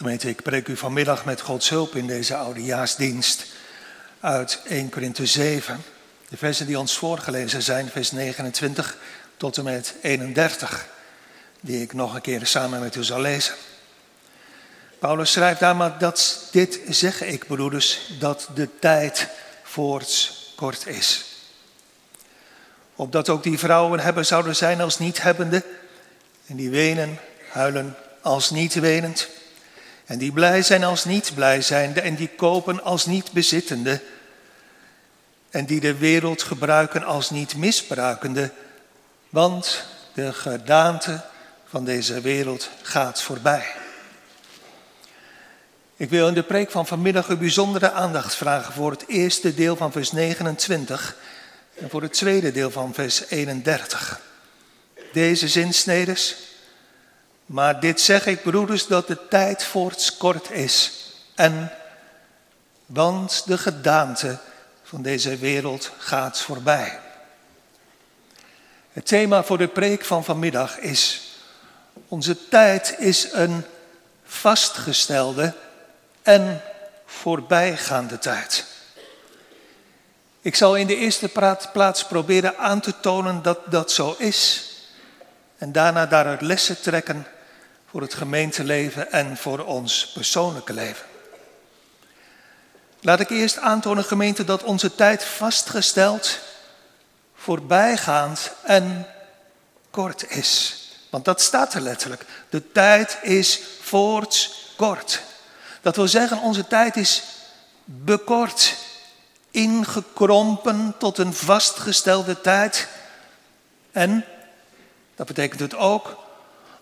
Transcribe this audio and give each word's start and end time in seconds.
Gemeente, 0.00 0.28
ik 0.28 0.42
preek 0.42 0.68
u 0.68 0.76
vanmiddag 0.76 1.24
met 1.24 1.40
Gods 1.40 1.68
hulp 1.68 1.94
in 1.94 2.06
deze 2.06 2.36
oudejaarsdienst 2.36 3.46
uit 4.20 4.60
1 4.68 4.90
Korinthe 4.90 5.26
7. 5.26 5.84
De 6.28 6.36
versen 6.36 6.66
die 6.66 6.78
ons 6.78 6.98
voorgelezen 6.98 7.62
zijn, 7.62 7.88
vers 7.88 8.10
29 8.10 8.96
tot 9.36 9.56
en 9.56 9.64
met 9.64 9.94
31, 10.02 10.86
die 11.60 11.82
ik 11.82 11.92
nog 11.92 12.14
een 12.14 12.20
keer 12.20 12.46
samen 12.46 12.80
met 12.80 12.96
u 12.96 13.04
zal 13.04 13.20
lezen. 13.20 13.54
Paulus 14.98 15.32
schrijft 15.32 15.60
daar 15.60 15.76
maar 15.76 15.98
dat 15.98 16.48
dit 16.50 16.80
zeg 16.88 17.22
ik, 17.22 17.46
broeders, 17.46 18.00
dat 18.18 18.48
de 18.54 18.68
tijd 18.78 19.28
voorts 19.62 20.52
kort 20.56 20.86
is. 20.86 21.24
Opdat 22.94 23.28
ook 23.28 23.42
die 23.42 23.58
vrouwen 23.58 24.00
hebben 24.00 24.26
zouden 24.26 24.56
zijn 24.56 24.80
als 24.80 24.98
niet 24.98 25.22
hebbende, 25.22 25.64
en 26.46 26.56
die 26.56 26.70
wenen, 26.70 27.18
huilen 27.48 27.96
als 28.20 28.50
niet 28.50 28.74
wenend, 28.74 29.28
en 30.10 30.18
die 30.18 30.32
blij 30.32 30.62
zijn 30.62 30.84
als 30.84 31.04
niet 31.04 31.32
blij 31.34 31.62
zijnde, 31.62 32.00
en 32.00 32.14
die 32.14 32.28
kopen 32.28 32.82
als 32.82 33.06
niet 33.06 33.32
bezittende, 33.32 34.00
en 35.50 35.64
die 35.64 35.80
de 35.80 35.94
wereld 35.94 36.42
gebruiken 36.42 37.04
als 37.04 37.30
niet 37.30 37.56
misbruikende, 37.56 38.50
want 39.28 39.84
de 40.12 40.32
gedaante 40.32 41.24
van 41.64 41.84
deze 41.84 42.20
wereld 42.20 42.70
gaat 42.82 43.22
voorbij. 43.22 43.66
Ik 45.96 46.10
wil 46.10 46.28
in 46.28 46.34
de 46.34 46.42
preek 46.42 46.70
van 46.70 46.86
vanmiddag 46.86 47.28
een 47.28 47.38
bijzondere 47.38 47.90
aandacht 47.90 48.34
vragen 48.34 48.72
voor 48.72 48.90
het 48.90 49.04
eerste 49.06 49.54
deel 49.54 49.76
van 49.76 49.92
vers 49.92 50.12
29 50.12 51.16
en 51.74 51.90
voor 51.90 52.02
het 52.02 52.12
tweede 52.12 52.52
deel 52.52 52.70
van 52.70 52.94
vers 52.94 53.28
31. 53.28 54.20
Deze 55.12 55.48
zinsnedes. 55.48 56.49
Maar 57.50 57.80
dit 57.80 58.00
zeg 58.00 58.26
ik, 58.26 58.42
broeders, 58.42 58.86
dat 58.86 59.06
de 59.06 59.28
tijd 59.28 59.64
voorts 59.64 60.16
kort 60.16 60.50
is. 60.50 60.92
En, 61.34 61.72
want 62.86 63.42
de 63.46 63.58
gedaante 63.58 64.38
van 64.82 65.02
deze 65.02 65.36
wereld 65.36 65.90
gaat 65.98 66.40
voorbij. 66.40 67.00
Het 68.92 69.06
thema 69.06 69.42
voor 69.42 69.58
de 69.58 69.68
preek 69.68 70.04
van 70.04 70.24
vanmiddag 70.24 70.78
is: 70.78 71.20
Onze 72.08 72.48
tijd 72.48 72.94
is 72.98 73.32
een 73.32 73.64
vastgestelde 74.24 75.54
en 76.22 76.62
voorbijgaande 77.06 78.18
tijd. 78.18 78.64
Ik 80.40 80.54
zal 80.54 80.76
in 80.76 80.86
de 80.86 80.96
eerste 80.96 81.30
plaats 81.72 82.04
proberen 82.04 82.58
aan 82.58 82.80
te 82.80 83.00
tonen 83.00 83.42
dat 83.42 83.58
dat 83.70 83.92
zo 83.92 84.14
is. 84.18 84.64
En 85.58 85.72
daarna 85.72 86.06
daaruit 86.06 86.40
lessen 86.40 86.80
trekken 86.80 87.26
voor 87.90 88.00
het 88.00 88.14
gemeenteleven 88.14 89.12
en 89.12 89.36
voor 89.36 89.64
ons 89.64 90.10
persoonlijke 90.14 90.72
leven. 90.72 91.06
Laat 93.00 93.20
ik 93.20 93.30
eerst 93.30 93.58
aantonen, 93.58 94.04
gemeente, 94.04 94.44
dat 94.44 94.62
onze 94.62 94.94
tijd 94.94 95.24
vastgesteld, 95.24 96.38
voorbijgaand 97.34 98.52
en 98.62 99.06
kort 99.90 100.30
is. 100.30 100.78
Want 101.10 101.24
dat 101.24 101.40
staat 101.40 101.74
er 101.74 101.80
letterlijk. 101.80 102.24
De 102.48 102.72
tijd 102.72 103.18
is 103.22 103.60
voorts 103.80 104.64
kort. 104.76 105.22
Dat 105.80 105.96
wil 105.96 106.08
zeggen, 106.08 106.40
onze 106.40 106.66
tijd 106.66 106.96
is 106.96 107.22
bekort, 107.84 108.76
ingekrompen 109.50 110.94
tot 110.98 111.18
een 111.18 111.34
vastgestelde 111.34 112.40
tijd. 112.40 112.88
En, 113.92 114.24
dat 115.16 115.26
betekent 115.26 115.60
het 115.60 115.74
ook, 115.74 116.19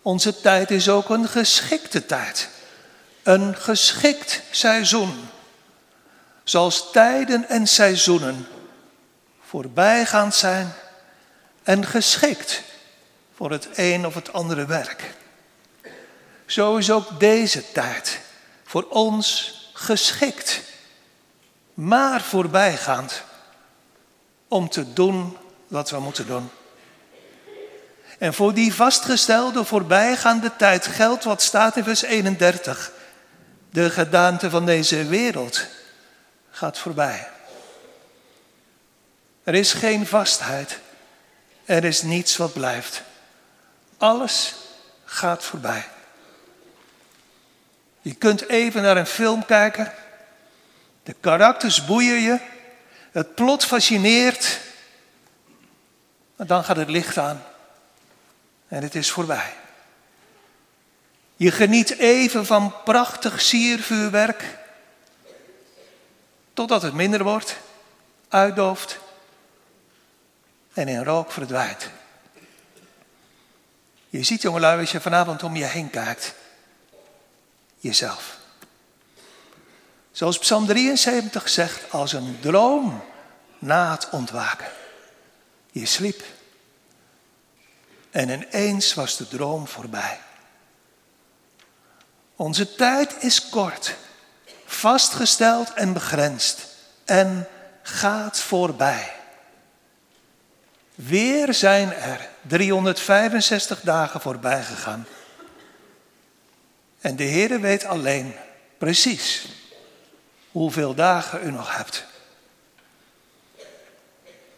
onze 0.09 0.41
tijd 0.41 0.70
is 0.70 0.89
ook 0.89 1.09
een 1.09 1.28
geschikte 1.28 2.06
tijd. 2.06 2.48
Een 3.23 3.56
geschikt 3.56 4.42
seizoen. 4.51 5.28
Zoals 6.45 6.91
tijden 6.92 7.48
en 7.48 7.67
seizoenen 7.67 8.47
voorbijgaand 9.41 10.35
zijn 10.35 10.73
en 11.63 11.86
geschikt 11.86 12.63
voor 13.35 13.51
het 13.51 13.68
een 13.74 14.07
of 14.07 14.14
het 14.14 14.33
andere 14.33 14.67
werk. 14.67 15.14
Zo 16.47 16.77
is 16.77 16.91
ook 16.91 17.20
deze 17.20 17.73
tijd 17.73 18.20
voor 18.64 18.86
ons 18.89 19.55
geschikt, 19.73 20.61
maar 21.74 22.20
voorbijgaand 22.20 23.23
om 24.48 24.68
te 24.68 24.92
doen 24.92 25.36
wat 25.67 25.91
we 25.91 26.01
moeten 26.01 26.27
doen. 26.27 26.51
En 28.18 28.34
voor 28.34 28.55
die 28.55 28.74
vastgestelde 28.74 29.64
voorbijgaande 29.64 30.56
tijd 30.56 30.86
geldt 30.86 31.24
wat 31.24 31.42
staat 31.42 31.77
in 31.77 31.84
vers 31.84 32.02
31. 32.02 32.92
De 33.70 33.90
gedaante 33.90 34.51
van 34.51 34.67
deze 34.67 35.06
wereld 35.06 35.67
gaat 36.51 36.79
voorbij. 36.79 37.29
Er 39.45 39.55
is 39.55 39.73
geen 39.73 40.06
vastheid. 40.06 40.79
Er 41.64 41.84
is 41.84 42.02
niets 42.02 42.36
wat 42.36 42.52
blijft. 42.52 43.02
Alles 43.98 44.55
gaat 45.05 45.45
voorbij. 45.45 45.85
Je 48.00 48.14
kunt 48.14 48.48
even 48.48 48.83
naar 48.83 48.96
een 48.96 49.06
film 49.06 49.45
kijken. 49.45 49.92
De 51.02 51.14
karakters 51.20 51.85
boeien 51.85 52.20
je. 52.20 52.39
Het 53.12 53.35
plot 53.35 53.64
fascineert. 53.64 54.58
Maar 56.36 56.46
dan 56.46 56.64
gaat 56.64 56.77
het 56.77 56.90
licht 56.90 57.18
aan. 57.18 57.42
En 58.68 58.83
het 58.83 58.95
is 58.95 59.11
voorbij. 59.11 59.55
Je 61.36 61.51
geniet 61.51 61.98
even 61.98 62.46
van 62.46 62.74
prachtig 62.84 63.40
siervuurwerk. 63.40 64.58
Totdat 66.52 66.83
het 66.83 66.95
minder 66.95 67.23
wordt, 67.23 67.56
uitdooft 68.29 68.98
en 70.73 70.89
in 70.89 71.05
rook 71.05 71.33
verdwijnt. 71.33 71.89
Je 74.08 74.23
ziet 74.23 74.42
jongelui 74.42 74.80
als 74.80 74.92
je 74.92 75.00
vanavond 75.00 75.42
om 75.42 75.56
je 75.56 75.64
heen 75.64 75.90
kijkt 75.90 76.35
jezelf. 77.79 78.36
Zoals 80.12 80.39
Psalm 80.39 80.67
73 80.67 81.48
zegt, 81.48 81.92
als 81.92 82.12
een 82.12 82.39
droom 82.40 83.05
na 83.58 83.90
het 83.90 84.08
ontwaken. 84.11 84.68
Je 85.70 85.86
sliep 85.86 86.23
en 88.18 88.30
ineens 88.30 88.95
was 88.95 89.17
de 89.17 89.29
droom 89.29 89.67
voorbij. 89.68 90.18
Onze 92.36 92.74
tijd 92.74 93.14
is 93.18 93.48
kort, 93.48 93.95
vastgesteld 94.64 95.73
en 95.73 95.92
begrensd 95.92 96.67
en 97.05 97.48
gaat 97.83 98.39
voorbij. 98.39 99.12
Weer 100.95 101.55
zijn 101.55 101.92
er 101.92 102.29
365 102.40 103.80
dagen 103.80 104.20
voorbij 104.20 104.62
gegaan. 104.62 105.06
En 107.00 107.17
de 107.17 107.24
Heer 107.24 107.61
weet 107.61 107.85
alleen 107.85 108.35
precies 108.79 109.48
hoeveel 110.50 110.95
dagen 110.95 111.46
u 111.46 111.50
nog 111.50 111.77
hebt. 111.77 112.05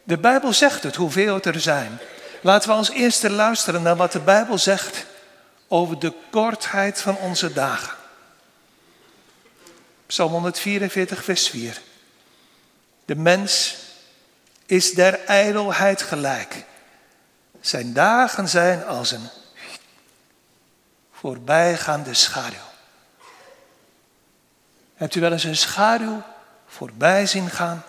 De 0.03 0.19
Bijbel 0.19 0.53
zegt 0.53 0.83
het, 0.83 0.97
hoeveel 0.97 1.41
er 1.41 1.61
zijn. 1.61 1.99
Laten 2.41 2.69
we 2.69 2.75
als 2.75 2.91
eerste 2.91 3.31
luisteren 3.31 3.83
naar 3.83 3.97
wat 3.97 4.13
de 4.13 4.21
Bijbel 4.21 4.59
zegt 4.59 5.07
over 5.69 5.99
de 5.99 6.13
kortheid 6.31 7.01
van 7.01 7.17
onze 7.17 7.53
dagen. 7.53 7.97
Psalm 10.07 10.33
144, 10.33 11.25
vers 11.25 11.49
4. 11.49 11.81
De 13.05 13.15
mens 13.15 13.77
is 14.67 14.93
der 14.93 15.25
ijdelheid 15.25 16.03
gelijk. 16.03 16.65
Zijn 17.61 17.93
dagen 17.93 18.49
zijn 18.49 18.85
als 18.85 19.11
een 19.11 19.29
voorbijgaande 21.13 22.15
schaduw. 22.15 22.69
Hebt 24.95 25.15
u 25.15 25.21
wel 25.21 25.33
eens 25.33 25.45
een 25.45 25.57
schaduw 25.57 26.23
voorbij 26.67 27.27
zien 27.27 27.51
gaan? 27.51 27.85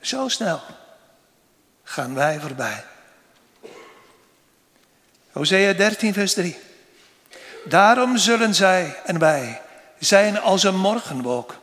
Zo 0.00 0.28
snel 0.28 0.60
gaan 1.82 2.14
wij 2.14 2.40
voorbij. 2.40 2.84
Hosea 5.32 5.72
13, 5.72 6.12
vers 6.12 6.32
3. 6.32 6.58
Daarom 7.64 8.16
zullen 8.16 8.54
zij 8.54 8.96
en 9.04 9.18
wij 9.18 9.60
zijn 9.98 10.40
als 10.40 10.62
een 10.62 10.76
morgenwolk 10.76 11.54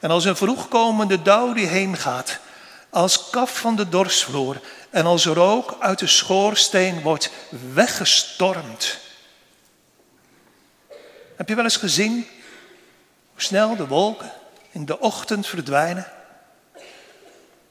en 0.00 0.10
als 0.10 0.24
een 0.24 0.36
vroegkomende 0.36 1.22
dauw 1.22 1.52
die 1.52 1.66
heen 1.66 1.96
gaat, 1.96 2.38
als 2.90 3.30
kaf 3.30 3.58
van 3.58 3.76
de 3.76 3.88
dorsvloer 3.88 4.60
en 4.90 5.06
als 5.06 5.26
rook 5.26 5.76
uit 5.80 5.98
de 5.98 6.06
schoorsteen 6.06 7.00
wordt 7.00 7.30
weggestormd. 7.74 8.98
Heb 11.36 11.48
je 11.48 11.54
wel 11.54 11.64
eens 11.64 11.76
gezien 11.76 12.26
hoe 13.32 13.42
snel 13.42 13.76
de 13.76 13.86
wolken 13.86 14.32
in 14.70 14.84
de 14.84 15.00
ochtend 15.00 15.46
verdwijnen? 15.46 16.06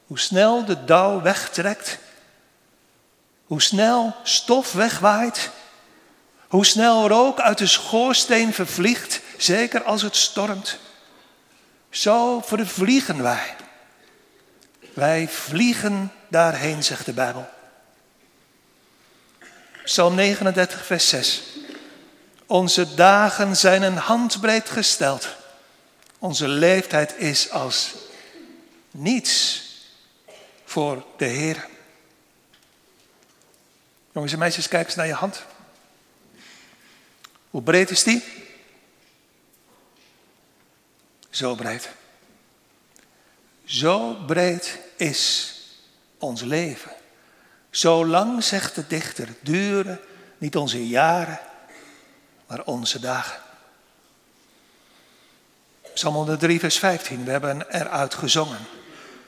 Hoe 0.06 0.18
snel 0.18 0.64
de 0.64 0.84
dauw 0.84 1.20
wegtrekt? 1.22 1.98
Hoe 3.52 3.62
snel 3.62 4.14
stof 4.22 4.72
wegwaait? 4.72 5.50
Hoe 6.48 6.66
snel 6.66 7.08
rook 7.08 7.40
uit 7.40 7.58
de 7.58 7.66
schoorsteen 7.66 8.52
vervliegt, 8.52 9.20
zeker 9.36 9.82
als 9.82 10.02
het 10.02 10.16
stormt. 10.16 10.78
Zo 11.90 12.40
vervliegen 12.40 13.22
wij. 13.22 13.56
Wij 14.94 15.28
vliegen 15.28 16.12
daarheen, 16.28 16.84
zegt 16.84 17.06
de 17.06 17.12
Bijbel. 17.12 17.48
Psalm 19.84 20.14
39, 20.14 20.86
vers 20.86 21.08
6. 21.08 21.42
Onze 22.46 22.94
dagen 22.94 23.56
zijn 23.56 23.82
een 23.82 23.96
handbreed 23.96 24.70
gesteld. 24.70 25.28
Onze 26.18 26.48
leeftijd 26.48 27.14
is 27.16 27.50
als 27.50 27.94
niets 28.90 29.62
voor 30.64 31.04
de 31.16 31.24
Heer. 31.24 31.70
Jongens 34.12 34.32
en 34.32 34.38
meisjes, 34.38 34.68
kijk 34.68 34.86
eens 34.86 34.94
naar 34.94 35.06
je 35.06 35.12
hand. 35.12 35.44
Hoe 37.50 37.62
breed 37.62 37.90
is 37.90 38.02
die? 38.02 38.24
Zo 41.30 41.54
breed. 41.54 41.88
Zo 43.64 44.14
breed 44.14 44.78
is 44.96 45.54
ons 46.18 46.40
leven. 46.40 46.92
Zo 47.70 48.06
lang, 48.06 48.44
zegt 48.44 48.74
de 48.74 48.86
dichter, 48.86 49.28
duren 49.40 50.00
niet 50.38 50.56
onze 50.56 50.86
jaren, 50.88 51.40
maar 52.46 52.64
onze 52.64 53.00
dagen. 53.00 53.40
Psalm 55.94 56.14
103, 56.14 56.60
vers 56.60 56.78
15, 56.78 57.24
we 57.24 57.30
hebben 57.30 57.70
eruit 57.70 58.14
gezongen. 58.14 58.66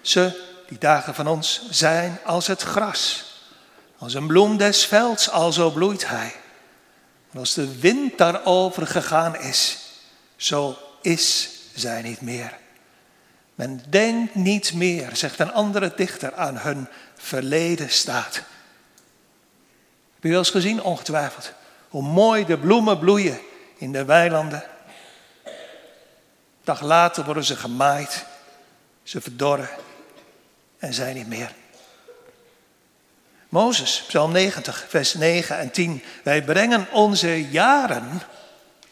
Ze, 0.01 0.51
die 0.69 0.79
dagen 0.79 1.15
van 1.15 1.27
ons, 1.27 1.69
zijn 1.71 2.19
als 2.25 2.47
het 2.47 2.63
gras. 2.63 3.34
Als 4.05 4.15
een 4.15 4.27
bloem 4.27 4.56
des 4.56 4.87
velds, 4.87 5.31
alzo 5.31 5.71
bloeit 5.71 6.09
hij. 6.09 6.33
Als 7.35 7.55
de 7.55 7.79
wind 7.79 8.19
daarover 8.19 8.87
gegaan 8.87 9.37
is, 9.37 9.79
zo 10.37 10.79
is 11.03 11.51
zij 11.75 12.03
niet 12.03 12.21
meer. 12.21 12.59
Men 13.55 13.83
denkt 13.89 14.35
niet 14.35 14.73
meer, 14.75 15.17
zegt 15.17 15.39
een 15.39 15.53
andere 15.53 15.93
dichter, 15.97 16.35
aan 16.35 16.59
hun 16.59 16.89
verleden 17.17 17.91
staat. 17.91 18.35
Heb 20.15 20.23
je 20.23 20.29
wel 20.29 20.39
eens 20.39 20.51
gezien, 20.51 20.83
ongetwijfeld, 20.83 21.53
hoe 21.89 22.03
mooi 22.03 22.45
de 22.45 22.59
bloemen 22.59 22.99
bloeien 22.99 23.41
in 23.77 23.93
de 23.93 24.05
weilanden. 24.05 24.65
Dag 26.65 26.81
later 26.81 27.25
worden 27.25 27.45
ze 27.45 27.56
gemaaid, 27.56 28.25
ze 29.03 29.21
verdorren 29.21 29.69
en 30.79 30.95
zijn 30.95 31.15
niet 31.15 31.29
meer. 31.29 31.55
Mozes, 33.55 34.05
Psalm 34.06 34.33
90, 34.33 34.87
vers 34.89 35.15
9 35.15 35.59
en 35.59 35.71
10. 35.71 36.03
Wij 36.23 36.43
brengen 36.43 36.87
onze 36.93 37.49
jaren, 37.49 38.23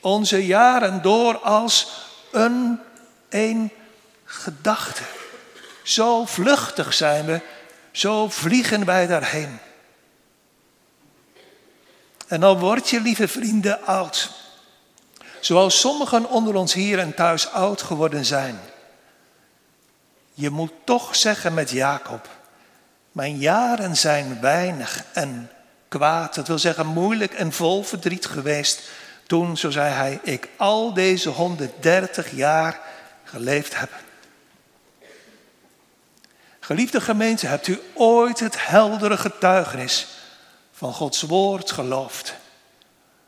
onze 0.01 0.47
jaren 0.47 1.03
door 1.03 1.39
als 1.39 1.89
een, 2.33 2.81
een 3.29 3.71
gedachte. 4.25 5.03
Zo 5.83 6.25
vluchtig 6.25 6.95
zijn 6.95 7.25
we, 7.25 7.41
zo 7.93 8.29
vliegen 8.29 8.85
wij 8.85 9.07
daarheen. 9.07 9.59
En 12.27 12.41
dan 12.41 12.59
word 12.59 12.91
je, 12.91 13.01
lieve 13.01 13.29
vrienden, 13.29 13.87
oud. 13.87 14.31
Zoals 15.41 15.81
sommigen 15.81 16.29
onder 16.29 16.55
ons 16.55 16.73
hier 16.75 16.99
en 16.99 17.15
thuis 17.15 17.51
oud 17.51 17.83
geworden 17.83 18.25
zijn. 18.25 18.61
Je 20.35 20.51
moet 20.51 20.73
toch 20.85 21.17
zeggen 21.17 21.55
met 21.55 21.71
Jacob, 21.71 22.29
mijn 23.13 23.39
jaren 23.39 23.97
zijn 23.97 24.41
weinig 24.41 25.05
en 25.13 25.51
kwaad, 25.89 26.35
dat 26.35 26.47
wil 26.47 26.59
zeggen 26.59 26.87
moeilijk 26.87 27.33
en 27.35 27.53
vol 27.53 27.83
verdriet 27.83 28.27
geweest. 28.27 28.91
Toen, 29.27 29.57
zo 29.57 29.71
zei 29.71 29.93
hij, 29.93 30.21
ik 30.23 30.49
al 30.57 30.95
deze 30.95 31.29
130 31.29 32.31
jaar 32.31 32.81
geleefd 33.25 33.79
heb. 33.79 33.91
Geliefde 36.61 37.01
gemeente, 37.01 37.47
hebt 37.47 37.67
u 37.67 37.81
ooit 37.95 38.41
het 38.41 38.67
heldere 38.67 39.17
getuigenis 39.17 40.07
van 40.73 40.93
Gods 40.93 41.23
woord 41.23 41.71
geloofd? 41.71 42.35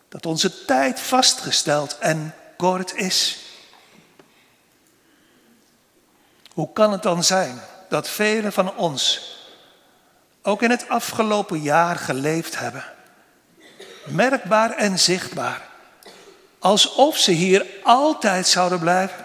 Dat 0.08 0.26
onze 0.26 0.64
tijd 0.64 1.00
vastgesteld 1.00 1.98
en 1.98 2.34
kort 2.56 2.94
is. 2.94 3.38
Hoe 6.52 6.72
kan 6.72 6.92
het 6.92 7.02
dan 7.02 7.25
zijn 7.25 7.60
dat 7.88 8.08
velen 8.08 8.52
van 8.52 8.76
ons 8.76 9.32
ook 10.46 10.62
in 10.62 10.70
het 10.70 10.88
afgelopen 10.88 11.61
jaar 11.61 11.96
geleefd 11.96 12.58
hebben? 12.58 12.85
Merkbaar 14.05 14.70
en 14.70 14.99
zichtbaar. 14.99 15.62
Alsof 16.58 17.19
ze 17.19 17.31
hier 17.31 17.67
altijd 17.82 18.46
zouden 18.46 18.79
blijven. 18.79 19.25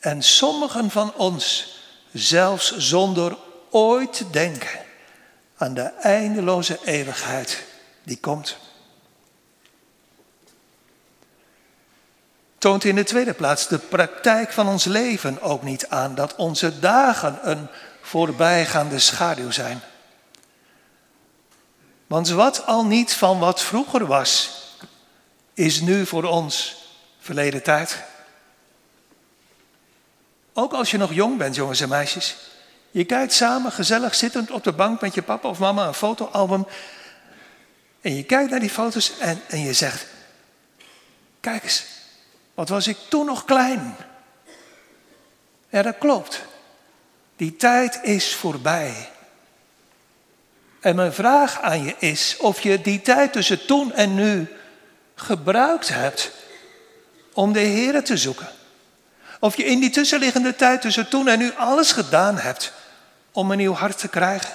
En 0.00 0.22
sommigen 0.22 0.90
van 0.90 1.14
ons 1.14 1.76
zelfs 2.12 2.76
zonder 2.76 3.36
ooit 3.70 4.12
te 4.12 4.30
denken 4.30 4.80
aan 5.56 5.74
de 5.74 5.92
eindeloze 6.00 6.78
eeuwigheid 6.84 7.64
die 8.02 8.18
komt. 8.18 8.56
Toont 12.58 12.84
in 12.84 12.94
de 12.94 13.04
tweede 13.04 13.32
plaats 13.32 13.68
de 13.68 13.78
praktijk 13.78 14.52
van 14.52 14.68
ons 14.68 14.84
leven 14.84 15.42
ook 15.42 15.62
niet 15.62 15.88
aan 15.88 16.14
dat 16.14 16.34
onze 16.34 16.78
dagen 16.78 17.38
een 17.42 17.68
voorbijgaande 18.04 18.98
schaduw 18.98 19.50
zijn. 19.50 19.80
Want 22.06 22.28
wat 22.28 22.66
al 22.66 22.84
niet 22.84 23.12
van 23.12 23.38
wat 23.38 23.62
vroeger 23.62 24.06
was, 24.06 24.50
is 25.54 25.80
nu 25.80 26.06
voor 26.06 26.24
ons 26.24 26.76
verleden 27.18 27.62
tijd. 27.62 28.02
Ook 30.52 30.72
als 30.72 30.90
je 30.90 30.96
nog 30.96 31.12
jong 31.12 31.38
bent, 31.38 31.54
jongens 31.54 31.80
en 31.80 31.88
meisjes. 31.88 32.36
Je 32.90 33.04
kijkt 33.04 33.32
samen 33.32 33.72
gezellig 33.72 34.14
zittend 34.14 34.50
op 34.50 34.64
de 34.64 34.72
bank 34.72 35.00
met 35.00 35.14
je 35.14 35.22
papa 35.22 35.48
of 35.48 35.58
mama 35.58 35.86
een 35.86 35.94
fotoalbum. 35.94 36.66
En 38.00 38.16
je 38.16 38.24
kijkt 38.24 38.50
naar 38.50 38.60
die 38.60 38.70
foto's 38.70 39.18
en, 39.18 39.40
en 39.48 39.60
je 39.60 39.72
zegt: 39.72 40.06
Kijk 41.40 41.62
eens, 41.62 41.84
wat 42.54 42.68
was 42.68 42.86
ik 42.86 42.96
toen 43.08 43.26
nog 43.26 43.44
klein? 43.44 43.96
Ja, 45.68 45.82
dat 45.82 45.98
klopt. 45.98 46.42
Die 47.36 47.56
tijd 47.56 47.98
is 48.02 48.34
voorbij. 48.34 49.08
En 50.80 50.96
mijn 50.96 51.12
vraag 51.12 51.60
aan 51.60 51.84
je 51.84 51.94
is 51.98 52.36
of 52.38 52.60
je 52.60 52.80
die 52.80 53.00
tijd 53.00 53.32
tussen 53.32 53.66
toen 53.66 53.92
en 53.92 54.14
nu 54.14 54.48
gebruikt 55.14 55.88
hebt 55.88 56.30
om 57.32 57.52
de 57.52 57.60
Heer 57.60 58.04
te 58.04 58.16
zoeken. 58.16 58.48
Of 59.40 59.56
je 59.56 59.64
in 59.64 59.80
die 59.80 59.90
tussenliggende 59.90 60.56
tijd 60.56 60.80
tussen 60.80 61.08
toen 61.08 61.28
en 61.28 61.38
nu 61.38 61.52
alles 61.56 61.92
gedaan 61.92 62.38
hebt 62.38 62.72
om 63.32 63.50
een 63.50 63.58
nieuw 63.58 63.74
hart 63.74 63.98
te 63.98 64.08
krijgen. 64.08 64.52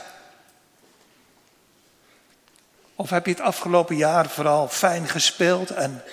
Of 2.95 3.09
heb 3.09 3.25
je 3.25 3.31
het 3.31 3.41
afgelopen 3.41 3.95
jaar 3.95 4.29
vooral 4.29 4.67
fijn 4.67 5.07
gespeeld 5.07 5.69
en 5.69 6.03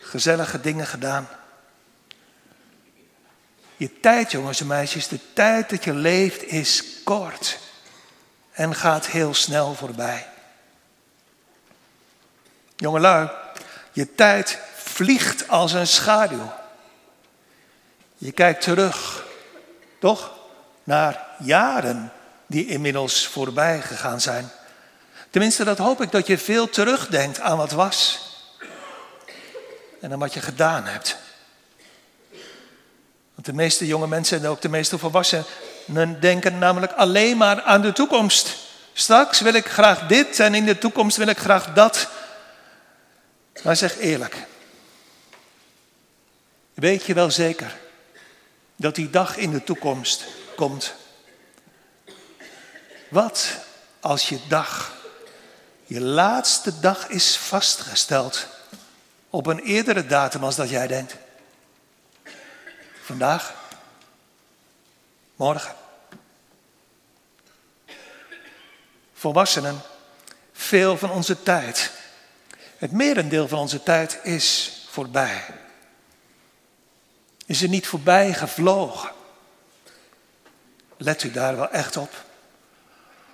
gezellige 0.00 0.60
dingen 0.60 0.86
gedaan? 0.86 1.28
Je 3.84 4.00
tijd, 4.00 4.30
jongens 4.30 4.60
en 4.60 4.66
meisjes, 4.66 5.08
de 5.08 5.18
tijd 5.32 5.70
dat 5.70 5.84
je 5.84 5.94
leeft 5.94 6.42
is 6.42 6.84
kort 7.02 7.58
en 8.52 8.74
gaat 8.74 9.06
heel 9.06 9.34
snel 9.34 9.74
voorbij. 9.74 10.26
Jongelui, 12.76 13.30
je 13.92 14.14
tijd 14.14 14.58
vliegt 14.74 15.48
als 15.48 15.72
een 15.72 15.86
schaduw. 15.86 16.52
Je 18.16 18.32
kijkt 18.32 18.62
terug, 18.62 19.26
toch, 19.98 20.32
naar 20.84 21.26
jaren 21.38 22.12
die 22.46 22.66
inmiddels 22.66 23.26
voorbij 23.26 23.82
gegaan 23.82 24.20
zijn. 24.20 24.50
Tenminste, 25.30 25.64
dat 25.64 25.78
hoop 25.78 26.02
ik 26.02 26.10
dat 26.10 26.26
je 26.26 26.38
veel 26.38 26.70
terugdenkt 26.70 27.40
aan 27.40 27.56
wat 27.56 27.70
was 27.70 28.20
en 30.00 30.12
aan 30.12 30.18
wat 30.18 30.34
je 30.34 30.40
gedaan 30.40 30.84
hebt. 30.84 31.22
De 33.44 33.52
meeste 33.52 33.86
jonge 33.86 34.06
mensen 34.06 34.38
en 34.38 34.46
ook 34.46 34.60
de 34.60 34.68
meeste 34.68 34.98
volwassenen 34.98 36.20
denken 36.20 36.58
namelijk 36.58 36.92
alleen 36.92 37.36
maar 37.36 37.62
aan 37.62 37.80
de 37.80 37.92
toekomst. 37.92 38.56
Straks 38.92 39.40
wil 39.40 39.54
ik 39.54 39.66
graag 39.66 40.06
dit 40.06 40.40
en 40.40 40.54
in 40.54 40.64
de 40.64 40.78
toekomst 40.78 41.16
wil 41.16 41.26
ik 41.26 41.38
graag 41.38 41.72
dat. 41.72 42.08
Maar 43.62 43.76
zeg 43.76 43.98
eerlijk, 43.98 44.36
weet 46.74 47.04
je 47.04 47.14
wel 47.14 47.30
zeker 47.30 47.76
dat 48.76 48.94
die 48.94 49.10
dag 49.10 49.36
in 49.36 49.50
de 49.50 49.64
toekomst 49.64 50.24
komt? 50.56 50.94
Wat 53.08 53.48
als 54.00 54.28
je 54.28 54.38
dag, 54.48 54.96
je 55.84 56.00
laatste 56.00 56.80
dag 56.80 57.08
is 57.08 57.36
vastgesteld 57.36 58.46
op 59.30 59.46
een 59.46 59.60
eerdere 59.60 60.06
datum 60.06 60.44
als 60.44 60.56
dat 60.56 60.68
jij 60.68 60.86
denkt? 60.86 61.16
Vandaag? 63.04 63.54
Morgen? 65.36 65.74
Volwassenen, 69.14 69.80
veel 70.52 70.96
van 70.96 71.10
onze 71.10 71.42
tijd 71.42 71.90
Het 72.76 72.92
merendeel 72.92 73.48
van 73.48 73.58
onze 73.58 73.82
tijd 73.82 74.18
is 74.22 74.72
voorbij. 74.90 75.44
Is 77.46 77.62
er 77.62 77.68
niet 77.68 77.86
voorbij 77.86 78.34
gevlogen? 78.34 79.10
Let 80.96 81.22
u 81.22 81.30
daar 81.30 81.56
wel 81.56 81.70
echt 81.70 81.96
op? 81.96 82.24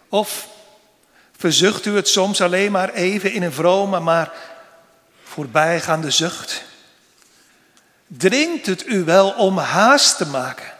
Of 0.08 0.48
verzucht 1.36 1.86
u 1.86 1.96
het 1.96 2.08
soms 2.08 2.40
alleen 2.40 2.72
maar 2.72 2.92
even 2.92 3.32
in 3.32 3.42
een 3.42 3.52
vrome, 3.52 4.00
maar 4.00 4.32
voorbijgaande 5.22 6.10
zucht? 6.10 6.68
Dringt 8.12 8.66
het 8.66 8.86
u 8.86 9.04
wel 9.04 9.30
om 9.30 9.58
haast 9.58 10.16
te 10.16 10.26
maken 10.26 10.72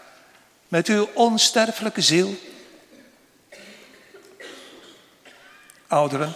met 0.67 0.87
uw 0.87 1.09
onsterfelijke 1.13 2.01
ziel? 2.01 2.35
Ouderen, 5.87 6.33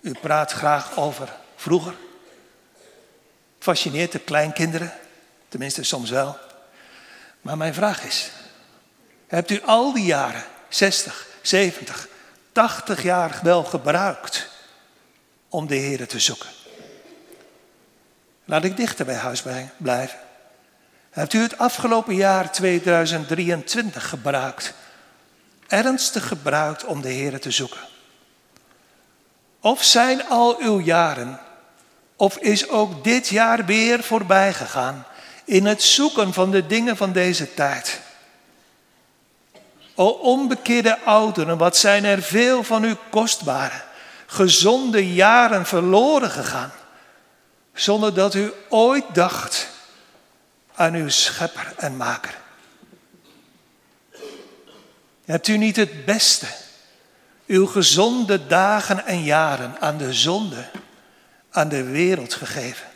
u 0.00 0.12
praat 0.20 0.52
graag 0.52 0.96
over 0.96 1.36
vroeger. 1.56 1.94
Fascineert 3.58 4.12
de 4.12 4.18
kleinkinderen, 4.18 4.92
tenminste 5.48 5.82
soms 5.82 6.10
wel. 6.10 6.38
Maar 7.40 7.56
mijn 7.56 7.74
vraag 7.74 8.04
is, 8.04 8.30
hebt 9.26 9.50
u 9.50 9.62
al 9.62 9.92
die 9.92 10.04
jaren, 10.04 10.44
60, 10.68 11.26
70, 11.42 12.08
80 12.52 13.02
jaar 13.02 13.40
wel 13.42 13.64
gebruikt 13.64 14.48
om 15.48 15.66
de 15.66 15.74
Heer 15.74 16.06
te 16.08 16.18
zoeken? 16.18 16.63
Laat 18.44 18.64
ik 18.64 18.76
dichter 18.76 19.04
bij 19.04 19.14
huis 19.14 19.42
blijven. 19.76 20.18
Hebt 21.10 21.32
u 21.32 21.42
het 21.42 21.58
afgelopen 21.58 22.14
jaar 22.14 22.52
2023 22.52 24.08
gebruikt, 24.08 24.74
ernstig 25.68 26.28
gebruikt 26.28 26.84
om 26.84 27.02
de 27.02 27.08
Heer 27.08 27.40
te 27.40 27.50
zoeken? 27.50 27.80
Of 29.60 29.84
zijn 29.84 30.28
al 30.28 30.56
uw 30.58 30.80
jaren, 30.80 31.40
of 32.16 32.36
is 32.36 32.68
ook 32.68 33.04
dit 33.04 33.28
jaar 33.28 33.64
weer 33.64 34.02
voorbij 34.02 34.52
gegaan 34.52 35.06
in 35.44 35.66
het 35.66 35.82
zoeken 35.82 36.32
van 36.32 36.50
de 36.50 36.66
dingen 36.66 36.96
van 36.96 37.12
deze 37.12 37.54
tijd? 37.54 38.00
O 39.94 40.08
onbekeerde 40.08 40.98
ouderen, 41.04 41.58
wat 41.58 41.76
zijn 41.76 42.04
er 42.04 42.22
veel 42.22 42.62
van 42.62 42.82
uw 42.82 42.96
kostbare, 43.10 43.82
gezonde 44.26 45.12
jaren 45.14 45.66
verloren 45.66 46.30
gegaan, 46.30 46.72
zonder 47.74 48.14
dat 48.14 48.34
u 48.34 48.52
ooit 48.68 49.04
dacht 49.12 49.68
aan 50.74 50.94
uw 50.94 51.08
schepper 51.08 51.72
en 51.76 51.96
maker. 51.96 52.34
Hebt 55.24 55.48
u 55.48 55.56
niet 55.56 55.76
het 55.76 56.04
beste 56.04 56.46
uw 57.46 57.66
gezonde 57.66 58.46
dagen 58.46 59.06
en 59.06 59.22
jaren 59.22 59.80
aan 59.80 59.96
de 59.96 60.12
zonde, 60.12 60.64
aan 61.50 61.68
de 61.68 61.82
wereld 61.82 62.34
gegeven. 62.34 62.86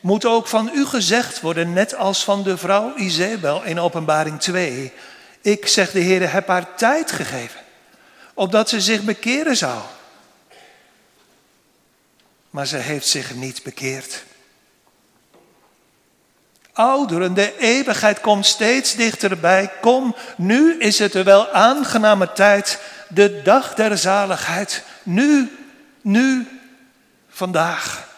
Moet 0.00 0.24
ook 0.24 0.46
van 0.46 0.70
u 0.74 0.86
gezegd 0.86 1.40
worden, 1.40 1.72
net 1.72 1.94
als 1.94 2.24
van 2.24 2.42
de 2.42 2.56
vrouw 2.56 2.94
Izebel 2.96 3.62
in 3.62 3.80
Openbaring 3.80 4.40
2. 4.40 4.92
Ik, 5.40 5.66
zeg 5.66 5.90
de 5.90 6.00
Heer, 6.00 6.32
heb 6.32 6.46
haar 6.46 6.74
tijd 6.74 7.12
gegeven, 7.12 7.60
opdat 8.34 8.68
ze 8.68 8.80
zich 8.80 9.02
bekeren 9.02 9.56
zou. 9.56 9.80
Maar 12.54 12.66
ze 12.66 12.76
heeft 12.76 13.06
zich 13.06 13.34
niet 13.34 13.62
bekeerd. 13.62 14.24
Ouderen, 16.72 17.34
de 17.34 17.58
eeuwigheid 17.58 18.20
komt 18.20 18.46
steeds 18.46 18.94
dichterbij. 18.94 19.70
Kom, 19.80 20.16
nu 20.36 20.78
is 20.78 20.98
het 20.98 21.14
er 21.14 21.24
wel 21.24 21.50
aangename 21.50 22.32
tijd, 22.32 22.80
de 23.08 23.42
dag 23.42 23.74
der 23.74 23.98
zaligheid. 23.98 24.82
Nu, 25.02 25.58
nu, 26.00 26.48
vandaag. 27.28 28.08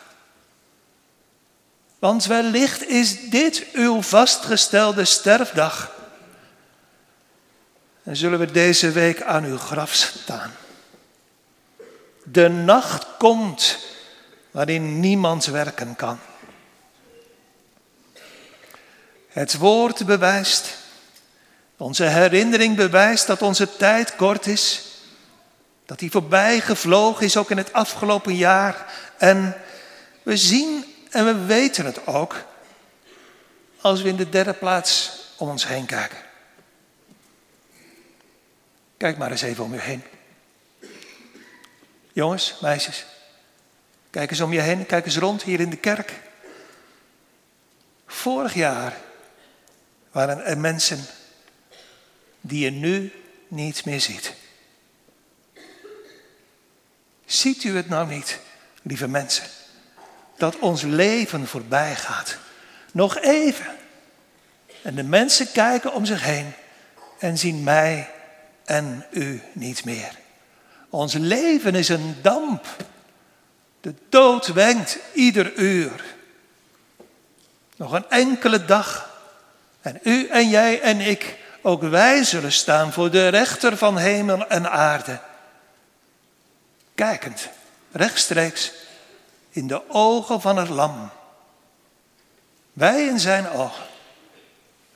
Want 1.98 2.24
wellicht 2.24 2.88
is 2.88 3.30
dit 3.30 3.66
uw 3.72 4.02
vastgestelde 4.02 5.04
sterfdag. 5.04 5.92
En 8.02 8.16
zullen 8.16 8.38
we 8.38 8.50
deze 8.50 8.90
week 8.90 9.22
aan 9.22 9.44
uw 9.44 9.58
graf 9.58 9.92
staan. 9.92 10.52
De 12.22 12.48
nacht 12.48 13.06
komt 13.18 13.94
waarin 14.56 15.00
niemand 15.00 15.44
werken 15.44 15.96
kan. 15.96 16.18
Het 19.28 19.56
woord 19.56 20.06
bewijst, 20.06 20.76
onze 21.76 22.04
herinnering 22.04 22.76
bewijst 22.76 23.26
dat 23.26 23.42
onze 23.42 23.76
tijd 23.76 24.16
kort 24.16 24.46
is, 24.46 24.82
dat 25.86 25.98
die 25.98 26.10
voorbij 26.10 26.60
gevlogen 26.60 27.24
is 27.24 27.36
ook 27.36 27.50
in 27.50 27.56
het 27.56 27.72
afgelopen 27.72 28.36
jaar. 28.36 28.92
En 29.18 29.56
we 30.22 30.36
zien 30.36 30.84
en 31.10 31.24
we 31.24 31.44
weten 31.44 31.84
het 31.84 32.06
ook 32.06 32.44
als 33.80 34.02
we 34.02 34.08
in 34.08 34.16
de 34.16 34.28
derde 34.28 34.52
plaats 34.52 35.12
om 35.36 35.48
ons 35.48 35.66
heen 35.66 35.86
kijken. 35.86 36.18
Kijk 38.96 39.18
maar 39.18 39.30
eens 39.30 39.42
even 39.42 39.64
om 39.64 39.72
je 39.72 39.80
heen. 39.80 40.02
Jongens, 42.12 42.56
meisjes, 42.60 43.06
kijk 44.16 44.30
eens 44.30 44.40
om 44.40 44.52
je 44.52 44.60
heen, 44.60 44.86
kijk 44.86 45.04
eens 45.04 45.18
rond 45.18 45.42
hier 45.42 45.60
in 45.60 45.70
de 45.70 45.76
kerk. 45.76 46.12
Vorig 48.06 48.54
jaar 48.54 48.96
waren 50.10 50.44
er 50.44 50.58
mensen 50.58 51.04
die 52.40 52.64
je 52.64 52.70
nu 52.70 53.12
niet 53.48 53.84
meer 53.84 54.00
ziet. 54.00 54.34
Ziet 57.24 57.64
u 57.64 57.76
het 57.76 57.88
nou 57.88 58.08
niet, 58.08 58.38
lieve 58.82 59.08
mensen, 59.08 59.46
dat 60.36 60.58
ons 60.58 60.82
leven 60.82 61.46
voorbij 61.46 61.94
gaat? 61.94 62.38
Nog 62.92 63.18
even. 63.18 63.76
En 64.82 64.94
de 64.94 65.04
mensen 65.04 65.52
kijken 65.52 65.92
om 65.92 66.04
zich 66.04 66.22
heen 66.22 66.52
en 67.18 67.38
zien 67.38 67.62
mij 67.62 68.10
en 68.64 69.06
u 69.10 69.42
niet 69.52 69.84
meer. 69.84 70.18
Ons 70.90 71.14
leven 71.14 71.74
is 71.74 71.88
een 71.88 72.16
damp. 72.22 72.66
De 73.86 73.94
dood 74.08 74.46
wenkt 74.46 74.98
ieder 75.12 75.54
uur. 75.54 76.04
Nog 77.76 77.92
een 77.92 78.10
enkele 78.10 78.64
dag 78.64 79.18
en 79.80 80.00
u 80.02 80.26
en 80.28 80.48
jij 80.48 80.80
en 80.80 81.00
ik, 81.00 81.38
ook 81.62 81.82
wij 81.82 82.24
zullen 82.24 82.52
staan 82.52 82.92
voor 82.92 83.10
de 83.10 83.28
rechter 83.28 83.76
van 83.76 83.96
hemel 83.98 84.46
en 84.46 84.70
aarde. 84.70 85.18
Kijkend, 86.94 87.48
rechtstreeks 87.92 88.72
in 89.50 89.66
de 89.66 89.90
ogen 89.90 90.40
van 90.40 90.56
het 90.56 90.68
lam. 90.68 91.10
Wij 92.72 93.06
in 93.06 93.20
zijn 93.20 93.48
ogen, 93.48 93.86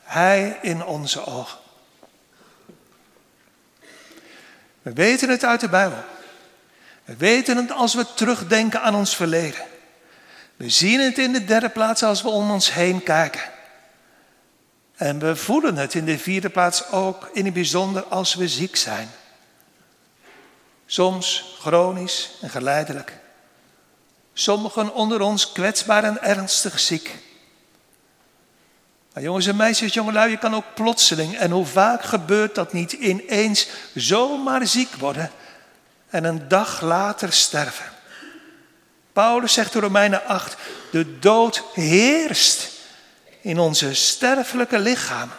hij 0.02 0.59
in 0.62 0.85
onze 0.85 1.26
ogen. 1.26 1.59
We 4.82 4.92
weten 4.92 5.28
het 5.28 5.44
uit 5.44 5.61
de 5.61 5.68
Bijbel. 5.68 6.02
We 7.11 7.17
weten 7.17 7.57
het 7.57 7.73
als 7.73 7.95
we 7.95 8.07
terugdenken 8.14 8.83
aan 8.83 8.95
ons 8.95 9.17
verleden. 9.17 9.64
We 10.57 10.69
zien 10.69 11.00
het 11.00 11.19
in 11.19 11.33
de 11.33 11.45
derde 11.45 11.69
plaats 11.69 12.02
als 12.02 12.23
we 12.23 12.29
om 12.29 12.50
ons 12.50 12.73
heen 12.73 13.02
kijken. 13.02 13.40
En 14.97 15.19
we 15.19 15.37
voelen 15.37 15.76
het 15.76 15.95
in 15.95 16.05
de 16.05 16.19
vierde 16.19 16.50
plaats 16.50 16.90
ook 16.90 17.31
in 17.33 17.45
het 17.45 17.55
bijzonder 17.55 18.02
als 18.02 18.35
we 18.35 18.49
ziek 18.49 18.76
zijn. 18.76 19.11
Soms 20.87 21.55
chronisch 21.59 22.31
en 22.40 22.50
geleidelijk. 22.50 23.19
Sommigen 24.33 24.95
onder 24.95 25.21
ons 25.21 25.52
kwetsbaar 25.52 26.05
en 26.05 26.23
ernstig 26.23 26.81
ziek. 26.81 27.19
Maar 29.12 29.23
jongens 29.23 29.47
en 29.47 29.57
meisjes, 29.57 29.95
jongelui, 29.95 30.31
je 30.31 30.38
kan 30.38 30.55
ook 30.55 30.75
plotseling, 30.75 31.37
en 31.37 31.50
hoe 31.50 31.67
vaak 31.67 32.02
gebeurt 32.02 32.55
dat 32.55 32.73
niet, 32.73 32.93
ineens 32.93 33.69
zomaar 33.95 34.67
ziek 34.67 34.95
worden 34.95 35.31
en 36.11 36.25
een 36.25 36.49
dag 36.49 36.81
later 36.81 37.33
sterven. 37.33 37.87
Paulus 39.12 39.52
zegt 39.52 39.75
in 39.75 39.81
Romeinen 39.81 40.25
8, 40.25 40.57
de 40.90 41.19
dood 41.19 41.62
heerst 41.73 42.71
in 43.40 43.59
onze 43.59 43.95
sterfelijke 43.95 44.79
lichaam. 44.79 45.31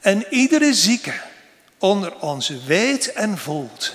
En 0.00 0.26
iedere 0.30 0.74
zieke 0.74 1.14
onder 1.78 2.18
ons 2.18 2.48
weet 2.48 3.12
en 3.12 3.38
voelt. 3.38 3.94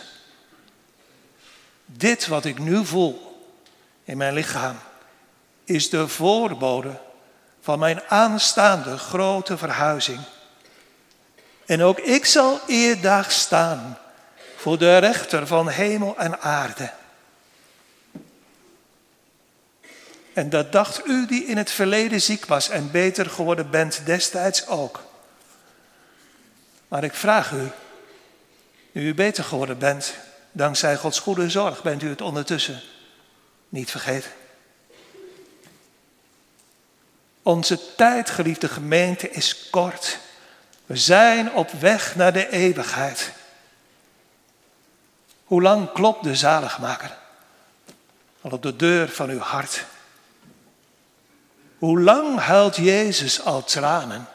Dit 1.86 2.28
wat 2.28 2.46
ik 2.46 2.60
nu 2.60 2.86
voel 2.86 3.46
in 4.04 4.18
mijn 4.18 4.34
lichaam 4.34 4.78
is 5.64 5.90
de 5.90 6.08
voorbode 6.08 7.00
van 7.62 7.80
mijn 7.80 8.02
aanstaande 8.08 8.98
grote 8.98 9.58
verhuizing. 9.58 10.20
En 11.66 11.82
ook 11.82 12.00
ik 12.00 12.26
zal 12.26 12.60
eerdag 12.68 13.32
staan 13.32 13.98
voor 14.64 14.78
de 14.78 14.98
rechter 14.98 15.48
van 15.48 15.70
hemel 15.70 16.18
en 16.18 16.42
aarde. 16.42 16.92
En 20.34 20.50
dat 20.50 20.72
dacht 20.72 21.08
u 21.08 21.26
die 21.28 21.46
in 21.46 21.58
het 21.58 21.72
verleden 21.72 22.22
ziek 22.22 22.46
was 22.46 22.70
en 22.70 22.92
beter 22.92 23.30
geworden 23.30 23.70
bent 23.70 24.06
destijds 24.06 24.68
ook. 24.68 25.04
Maar 26.88 27.04
ik 27.04 27.14
vraag 27.14 27.52
u, 27.52 27.70
nu 28.92 29.08
u 29.08 29.14
beter 29.14 29.44
geworden 29.44 29.78
bent, 29.78 30.14
dankzij 30.52 30.96
Gods 30.96 31.20
goede 31.20 31.50
zorg 31.50 31.82
bent 31.82 32.02
u 32.02 32.10
het 32.10 32.22
ondertussen 32.22 32.82
niet 33.70 33.92
vergeten. 33.92 34.32
Onze 37.42 37.80
tijd, 37.96 38.30
geliefde 38.30 38.70
gemeente, 38.70 39.30
is 39.30 39.70
kort. 39.70 40.20
We 40.86 40.98
zijn 40.98 41.54
op 41.54 41.72
weg 41.72 42.16
naar 42.16 42.34
de 42.34 42.50
eeuwigheid. 42.50 43.32
Hoe 45.44 45.62
lang 45.62 45.92
klopt 45.92 46.24
de 46.24 46.36
zaligmaker 46.36 47.18
al 48.42 48.52
op 48.52 48.62
de 48.62 48.76
deur 48.76 49.10
van 49.10 49.30
uw 49.30 49.40
hart? 49.40 49.86
Hoe 51.78 52.00
lang 52.00 52.40
huilt 52.40 52.76
Jezus 52.76 53.42
al 53.42 53.64
tranen 53.64 54.28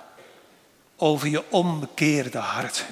over 0.96 1.28
je 1.28 1.50
onbekeerde 1.50 2.38
hart? 2.38 2.84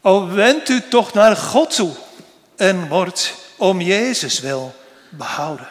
O, 0.00 0.26
wend 0.26 0.68
u 0.68 0.88
toch 0.88 1.12
naar 1.12 1.36
God 1.36 1.74
toe 1.74 1.92
en 2.56 2.88
wordt 2.88 3.34
om 3.56 3.80
Jezus 3.80 4.40
wil 4.40 4.74
behouden. 5.08 5.68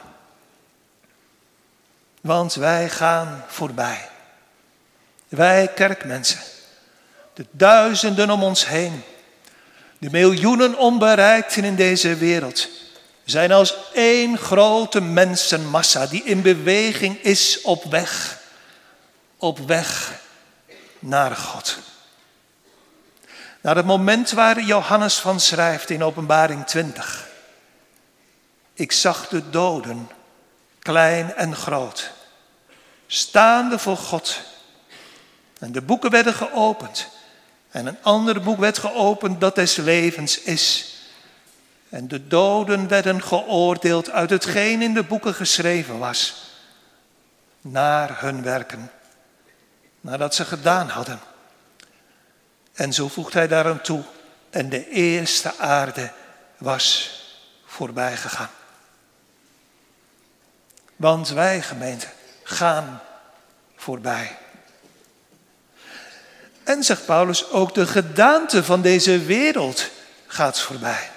Want 2.21 2.53
wij 2.53 2.89
gaan 2.89 3.43
voorbij. 3.47 4.09
Wij 5.27 5.67
kerkmensen, 5.67 6.39
de 7.33 7.45
duizenden 7.51 8.29
om 8.29 8.43
ons 8.43 8.67
heen, 8.67 9.03
de 9.97 10.09
miljoenen 10.09 10.77
onbereikten 10.77 11.63
in 11.63 11.75
deze 11.75 12.15
wereld, 12.15 12.67
zijn 13.25 13.51
als 13.51 13.75
één 13.93 14.37
grote 14.37 15.01
mensenmassa 15.01 16.05
die 16.07 16.23
in 16.23 16.41
beweging 16.41 17.21
is 17.21 17.61
op 17.61 17.83
weg, 17.83 18.39
op 19.37 19.59
weg 19.59 20.13
naar 20.99 21.35
God. 21.35 21.77
Naar 23.61 23.75
het 23.75 23.85
moment 23.85 24.31
waar 24.31 24.61
Johannes 24.61 25.15
van 25.15 25.39
schrijft 25.39 25.89
in 25.89 26.03
Openbaring 26.03 26.65
20. 26.65 27.27
Ik 28.73 28.91
zag 28.91 29.27
de 29.27 29.49
doden, 29.49 30.09
klein 30.79 31.33
en 31.35 31.55
groot, 31.55 32.11
staande 33.07 33.79
voor 33.79 33.97
God. 33.97 34.41
En 35.59 35.71
de 35.71 35.81
boeken 35.81 36.11
werden 36.11 36.33
geopend. 36.33 37.07
En 37.71 37.85
een 37.85 37.97
ander 38.01 38.41
boek 38.41 38.57
werd 38.59 38.77
geopend 38.77 39.41
dat 39.41 39.55
des 39.55 39.75
levens 39.75 40.41
is. 40.41 40.95
En 41.89 42.07
de 42.07 42.27
doden 42.27 42.87
werden 42.87 43.23
geoordeeld 43.23 44.09
uit 44.09 44.29
hetgeen 44.29 44.81
in 44.81 44.93
de 44.93 45.03
boeken 45.03 45.33
geschreven 45.33 45.99
was. 45.99 46.51
Naar 47.61 48.21
hun 48.21 48.43
werken. 48.43 48.91
Nadat 50.01 50.35
ze 50.35 50.45
gedaan 50.45 50.89
hadden. 50.89 51.19
En 52.73 52.93
zo 52.93 53.07
voegt 53.07 53.33
hij 53.33 53.47
daaraan 53.47 53.81
toe. 53.81 54.03
En 54.49 54.69
de 54.69 54.89
eerste 54.89 55.57
aarde 55.57 56.11
was 56.57 57.11
voorbij 57.65 58.17
gegaan. 58.17 58.49
Want 60.95 61.29
wij, 61.29 61.61
gemeente, 61.61 62.07
gaan 62.43 63.01
voorbij. 63.75 64.37
En 66.67 66.83
zegt 66.83 67.05
Paulus, 67.05 67.49
ook 67.49 67.73
de 67.73 67.87
gedaante 67.87 68.63
van 68.63 68.81
deze 68.81 69.19
wereld 69.19 69.89
gaat 70.25 70.59
voorbij. 70.59 71.09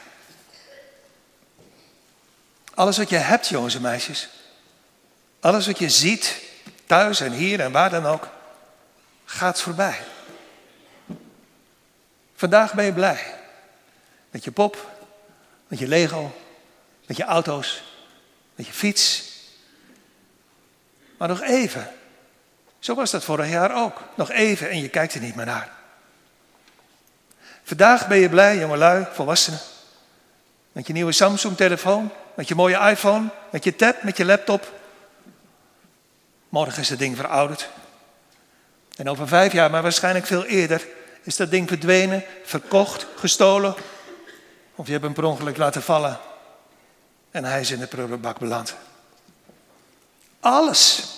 Alles 2.75 2.97
wat 2.97 3.09
je 3.09 3.17
hebt, 3.17 3.49
jongens 3.49 3.75
en 3.75 3.81
meisjes. 3.81 4.29
Alles 5.41 5.67
wat 5.67 5.79
je 5.79 5.89
ziet, 5.91 6.37
thuis 6.87 7.21
en 7.21 7.33
hier 7.33 7.61
en 7.61 7.73
waar 7.73 7.91
dan 7.91 8.07
ook, 8.07 8.29
gaat 9.25 9.61
voorbij. 9.61 9.99
Vandaag 12.35 12.75
ben 12.75 12.85
je 12.85 12.93
blij. 12.93 13.35
Met 14.31 14.45
je 14.45 14.51
pop, 14.51 14.91
met 15.69 15.79
je 15.79 15.89
Lego, 15.89 16.37
met 17.07 17.17
je 17.17 17.25
auto's, 17.25 17.83
met 18.55 18.67
je 18.67 18.73
fiets. 18.73 19.25
Maar 21.17 21.29
nog 21.29 21.43
even. 21.43 22.00
Zo 22.81 22.95
was 22.95 23.11
dat 23.11 23.25
vorig 23.25 23.49
jaar 23.49 23.85
ook. 23.85 24.01
Nog 24.15 24.31
even 24.31 24.71
en 24.71 24.81
je 24.81 24.89
kijkt 24.89 25.15
er 25.15 25.21
niet 25.21 25.35
meer 25.35 25.47
naar. 25.47 25.71
Vandaag 27.63 28.09
ben 28.09 28.19
je 28.19 28.29
blij, 28.29 28.59
jongelui, 28.59 29.07
volwassenen. 29.13 29.61
Met 30.73 30.87
je 30.87 30.93
nieuwe 30.93 31.13
Samsung-telefoon, 31.13 32.11
met 32.35 32.49
je 32.49 32.55
mooie 32.55 32.91
iPhone, 32.91 33.29
met 33.51 33.65
je 33.65 33.77
tab, 33.77 34.03
met 34.03 34.17
je 34.17 34.25
laptop. 34.25 34.73
Morgen 36.49 36.83
is 36.83 36.89
het 36.89 36.99
ding 36.99 37.17
verouderd. 37.17 37.69
En 38.97 39.09
over 39.09 39.29
vijf 39.29 39.53
jaar, 39.53 39.71
maar 39.71 39.83
waarschijnlijk 39.83 40.27
veel 40.27 40.45
eerder, 40.45 40.87
is 41.23 41.37
dat 41.37 41.51
ding 41.51 41.69
verdwenen, 41.69 42.25
verkocht, 42.45 43.07
gestolen. 43.17 43.75
Of 44.75 44.87
je 44.87 44.93
hebt 44.93 45.05
hem 45.05 45.15
per 45.15 45.25
ongeluk 45.25 45.57
laten 45.57 45.83
vallen 45.83 46.21
en 47.31 47.45
hij 47.45 47.61
is 47.61 47.71
in 47.71 47.79
de 47.79 47.87
prullenbak 47.87 48.39
beland. 48.39 48.75
Alles, 50.41 51.09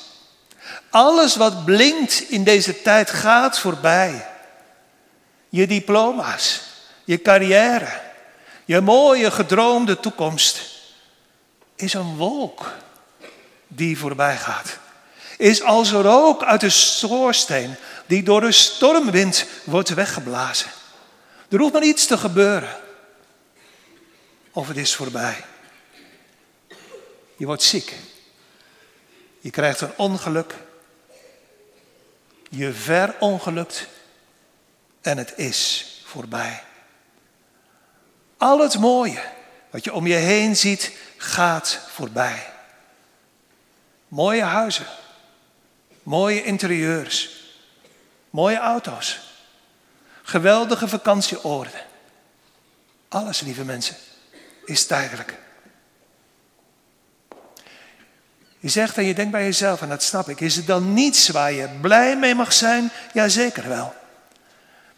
alles 0.92 1.37
wat 1.37 1.64
blinkt 1.64 2.20
in 2.28 2.44
deze 2.44 2.83
tijd 2.83 3.11
gaat 3.11 3.59
voorbij. 3.59 4.26
Je 5.48 5.66
diploma's, 5.66 6.62
je 7.05 7.22
carrière, 7.22 8.00
je 8.64 8.81
mooie 8.81 9.31
gedroomde 9.31 10.00
toekomst 10.00 10.70
is 11.74 11.94
een 11.94 12.16
wolk 12.16 12.72
die 13.66 13.98
voorbij 13.98 14.37
gaat. 14.37 14.78
Is 15.38 15.62
als 15.62 15.90
rook 15.90 16.42
uit 16.42 16.61
de 16.61 16.70
schoorsteen 16.70 17.74
die 18.07 18.22
door 18.22 18.40
de 18.40 18.52
stormwind 18.52 19.46
wordt 19.64 19.88
weggeblazen. 19.88 20.70
Er 21.48 21.59
hoeft 21.59 21.72
maar 21.72 21.83
iets 21.83 22.07
te 22.07 22.18
gebeuren. 22.18 22.76
Of 24.52 24.68
het 24.68 24.76
is 24.76 24.94
voorbij. 24.94 25.44
Je 27.37 27.46
wordt 27.46 27.62
ziek. 27.62 27.94
Je 29.40 29.50
krijgt 29.50 29.81
een 29.81 29.92
ongeluk. 29.96 30.55
Je 32.54 32.72
verongelukt. 32.72 33.86
En 35.00 35.18
het 35.18 35.32
is 35.36 35.86
voorbij. 36.04 36.62
Al 38.36 38.58
het 38.58 38.78
mooie 38.78 39.22
wat 39.70 39.84
je 39.84 39.92
om 39.92 40.06
je 40.06 40.14
heen 40.14 40.56
ziet, 40.56 40.96
gaat 41.16 41.80
voorbij. 41.88 42.52
Mooie 44.08 44.42
huizen. 44.42 44.86
Mooie 46.02 46.44
interieurs. 46.44 47.44
Mooie 48.30 48.58
auto's. 48.58 49.20
Geweldige 50.22 50.88
vakantieoorden. 50.88 51.80
Alles, 53.08 53.40
lieve 53.40 53.64
mensen, 53.64 53.96
is 54.64 54.86
tijdelijk. 54.86 55.38
Je 58.62 58.68
zegt 58.68 58.96
en 58.96 59.05
je 59.05 59.14
denkt 59.14 59.33
bij 59.33 59.44
jezelf, 59.44 59.83
en 59.83 59.88
dat 59.88 60.03
snap 60.03 60.29
ik, 60.29 60.40
is 60.40 60.57
het 60.57 60.66
dan 60.66 60.92
niets 60.92 61.29
waar 61.29 61.53
je 61.53 61.68
blij 61.81 62.16
mee 62.16 62.35
mag 62.35 62.53
zijn? 62.53 62.90
Jazeker 63.12 63.68
wel. 63.68 63.94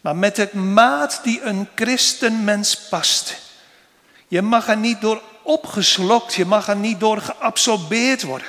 Maar 0.01 0.15
met 0.15 0.37
het 0.37 0.53
maat 0.53 1.19
die 1.23 1.41
een 1.41 1.67
christenmens 1.75 2.77
past. 2.77 3.37
Je 4.27 4.41
mag 4.41 4.67
er 4.67 4.77
niet 4.77 5.01
door 5.01 5.21
opgeslokt, 5.43 6.33
je 6.33 6.45
mag 6.45 6.67
er 6.67 6.75
niet 6.75 6.99
door 6.99 7.21
geabsorbeerd 7.21 8.23
worden. 8.23 8.47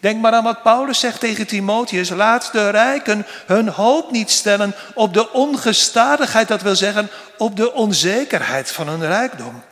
Denk 0.00 0.20
maar 0.20 0.32
aan 0.32 0.44
wat 0.44 0.62
Paulus 0.62 1.00
zegt 1.00 1.20
tegen 1.20 1.46
Timotheus. 1.46 2.08
Laat 2.08 2.52
de 2.52 2.68
rijken 2.68 3.26
hun 3.46 3.68
hoop 3.68 4.10
niet 4.10 4.30
stellen 4.30 4.74
op 4.94 5.14
de 5.14 5.32
ongestadigheid, 5.32 6.48
dat 6.48 6.62
wil 6.62 6.76
zeggen 6.76 7.10
op 7.38 7.56
de 7.56 7.72
onzekerheid 7.72 8.70
van 8.70 8.88
hun 8.88 9.06
rijkdom. 9.06 9.62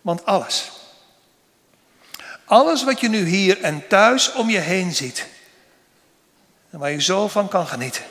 Want 0.00 0.26
alles, 0.26 0.70
alles 2.44 2.84
wat 2.84 3.00
je 3.00 3.08
nu 3.08 3.24
hier 3.26 3.60
en 3.60 3.88
thuis 3.88 4.32
om 4.32 4.50
je 4.50 4.58
heen 4.58 4.94
ziet, 4.94 5.26
en 6.70 6.78
waar 6.78 6.90
je 6.90 7.02
zo 7.02 7.28
van 7.28 7.48
kan 7.48 7.66
genieten, 7.66 8.04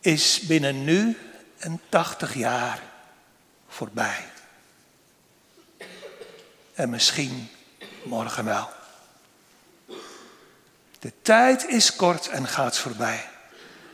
is 0.00 0.40
binnen 0.40 0.84
nu 0.84 1.18
en 1.58 1.80
80 1.88 2.34
jaar 2.34 2.82
voorbij. 3.68 4.24
En 6.74 6.90
misschien 6.90 7.50
morgen 8.02 8.44
wel. 8.44 8.68
De 10.98 11.12
tijd 11.22 11.66
is 11.68 11.96
kort 11.96 12.28
en 12.28 12.46
gaat 12.46 12.78
voorbij. 12.78 13.28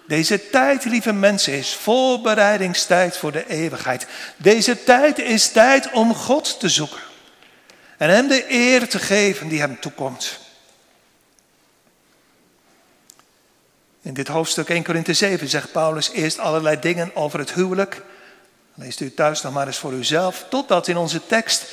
Deze 0.07 0.51
tijd, 0.51 0.85
lieve 0.85 1.13
mensen, 1.13 1.53
is 1.53 1.75
voorbereidingstijd 1.75 3.17
voor 3.17 3.33
de 3.33 3.49
eeuwigheid. 3.49 4.07
Deze 4.37 4.85
tijd 4.85 5.19
is 5.19 5.53
tijd 5.53 5.91
om 5.91 6.15
God 6.15 6.61
te 6.61 6.69
zoeken. 6.69 7.01
En 8.03 8.11
hem 8.11 8.29
de 8.29 8.53
eer 8.53 8.89
te 8.89 8.99
geven 8.99 9.49
die 9.49 9.61
hem 9.61 9.81
toekomt. 9.81 10.39
In 14.01 14.15
dit 14.15 14.29
hoofdstuk 14.29 14.69
1 14.69 14.83
Korinthe 14.83 15.15
7 15.15 15.49
zegt 15.49 15.73
Paulus 15.73 16.11
eerst 16.11 16.39
allerlei 16.39 16.81
dingen 16.81 17.17
over 17.17 17.39
het 17.39 17.53
huwelijk. 17.53 18.03
Leest 18.75 19.01
u 19.01 19.15
thuis 19.15 19.43
nog 19.43 19.53
maar 19.53 19.67
eens 19.67 19.79
voor 19.79 19.93
uzelf. 19.93 20.47
Totdat 20.51 20.89
in 20.89 20.97
onze 20.97 21.27
tekst 21.27 21.65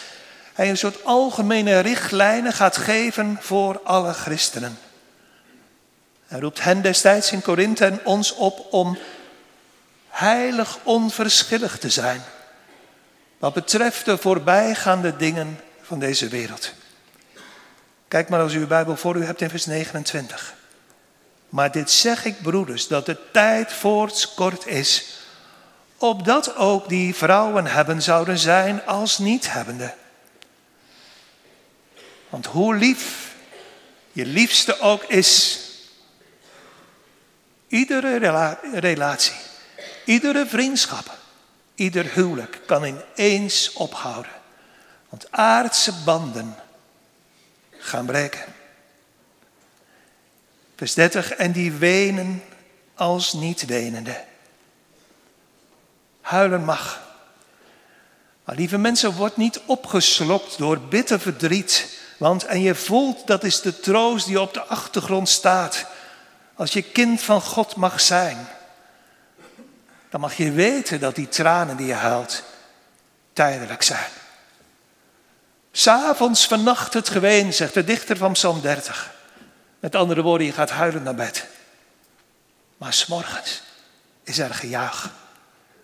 hij 0.54 0.70
een 0.70 0.78
soort 0.78 1.06
algemene 1.06 1.80
richtlijnen 1.80 2.54
gaat 2.54 2.78
geven 2.78 3.38
voor 3.42 3.82
alle 3.84 4.14
christenen. 4.14 4.80
Hij 6.28 6.40
roept 6.40 6.64
hen 6.64 6.82
destijds 6.82 7.32
in 7.32 7.42
Korinthe 7.42 7.86
en 7.86 8.06
ons 8.06 8.34
op 8.34 8.74
om 8.74 8.98
heilig 10.10 10.80
onverschillig 10.84 11.78
te 11.78 11.90
zijn. 11.90 12.22
Wat 13.38 13.54
betreft 13.54 14.06
de 14.06 14.18
voorbijgaande 14.18 15.16
dingen 15.16 15.60
van 15.90 16.00
deze 16.00 16.28
wereld. 16.28 16.74
Kijk 18.08 18.30
maar 18.30 18.40
als 18.40 18.54
u 18.54 18.60
uw 18.60 18.68
Bijbel 18.68 18.96
voor 18.96 19.16
u 19.16 19.26
hebt 19.26 19.42
in 19.42 19.50
vers 19.50 19.66
29. 19.66 20.54
Maar 21.50 21.72
dit 21.72 21.92
zeg 21.92 22.26
ik, 22.26 22.42
broeders, 22.42 22.88
dat 22.88 23.06
de 23.06 23.18
tijd 23.32 23.74
voorts 23.74 24.34
kort 24.34 24.66
is, 24.66 25.06
opdat 25.98 26.56
ook 26.56 26.90
die 26.90 27.16
vrouwen 27.16 27.66
hebben 27.66 28.02
zouden 28.02 28.38
zijn 28.38 28.86
als 28.86 29.18
niet-hebbende. 29.18 29.94
Want 32.30 32.46
hoe 32.46 32.76
lief 32.76 33.34
je 34.12 34.26
liefste 34.26 34.80
ook 34.80 35.04
is, 35.04 35.60
iedere 37.68 38.18
relatie, 38.74 39.36
iedere 40.06 40.46
vriendschap, 40.48 41.18
ieder 41.76 42.06
huwelijk 42.14 42.60
kan 42.66 42.84
ineens 42.84 43.74
ophouden. 43.74 44.39
Want 45.10 45.32
aardse 45.32 45.94
banden 46.04 46.56
gaan 47.70 48.06
breken. 48.06 48.44
Vers 50.76 50.94
30, 50.94 51.32
en 51.32 51.52
die 51.52 51.72
wenen 51.72 52.44
als 52.96 53.34
niet 53.34 53.66
wenende. 53.66 54.24
Huilen 56.22 56.64
mag. 56.64 57.02
Maar 58.44 58.56
lieve 58.56 58.78
mensen, 58.78 59.16
word 59.16 59.38
niet 59.38 59.62
opgeslokt 59.66 60.58
door 60.58 60.80
bitter 60.80 61.20
verdriet. 61.20 62.00
Want, 62.18 62.46
en 62.46 62.62
je 62.62 62.76
voelt, 62.76 63.28
dat 63.28 63.44
is 63.44 63.62
de 63.62 63.80
troost 63.80 64.26
die 64.26 64.42
op 64.42 64.54
de 64.54 64.64
achtergrond 64.64 65.30
staat. 65.30 65.86
Als 66.56 66.74
je 66.74 66.82
kind 66.82 67.22
van 67.22 67.42
God 67.42 67.76
mag 67.76 68.02
zijn, 68.02 68.48
dan 70.10 70.22
mag 70.22 70.34
je 70.34 70.52
weten 70.52 71.00
dat 71.00 71.16
die 71.16 71.28
tranen 71.28 71.78
die 71.78 71.88
je 71.88 71.94
huilt 71.94 72.44
tijdelijk 73.34 73.82
zijn. 73.82 74.10
S'avonds 75.72 76.48
vannacht 76.48 76.94
het 76.94 77.10
geween, 77.10 77.54
zegt 77.54 77.74
de 77.74 77.84
dichter 77.84 78.18
van 78.18 78.34
Psalm 78.34 78.62
30. 78.62 79.12
Met 79.80 79.96
andere 79.96 80.22
woorden, 80.22 80.48
je 80.48 80.54
gaat 80.54 80.70
huilen 80.70 81.04
naar 81.04 81.16
bed. 81.16 81.46
Maar 82.78 82.94
s'morgens 82.94 83.62
is 84.24 84.40
er 84.40 84.54
gejuich. 84.54 85.10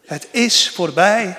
Het 0.06 0.28
is 0.32 0.69
voorbij. 0.69 1.38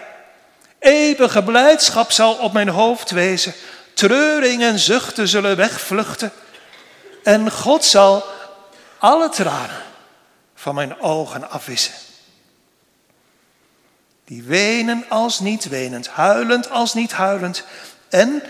Eeuwige 0.78 1.42
blijdschap 1.42 2.12
zal 2.12 2.34
op 2.34 2.52
mijn 2.52 2.68
hoofd 2.68 3.10
wezen. 3.10 3.54
Treuring 3.94 4.62
en 4.62 4.78
zuchten 4.78 5.28
zullen 5.28 5.56
wegvluchten. 5.56 6.32
En 7.22 7.50
God 7.50 7.84
zal 7.84 8.24
alle 8.98 9.28
tranen 9.28 9.82
van 10.54 10.74
mijn 10.74 11.00
ogen 11.00 11.50
afwissen. 11.50 11.94
Die 14.24 14.42
wenen 14.42 15.04
als 15.08 15.40
niet 15.40 15.68
wenend, 15.68 16.08
huilend 16.08 16.70
als 16.70 16.94
niet 16.94 17.12
huilend. 17.12 17.64
En 18.08 18.42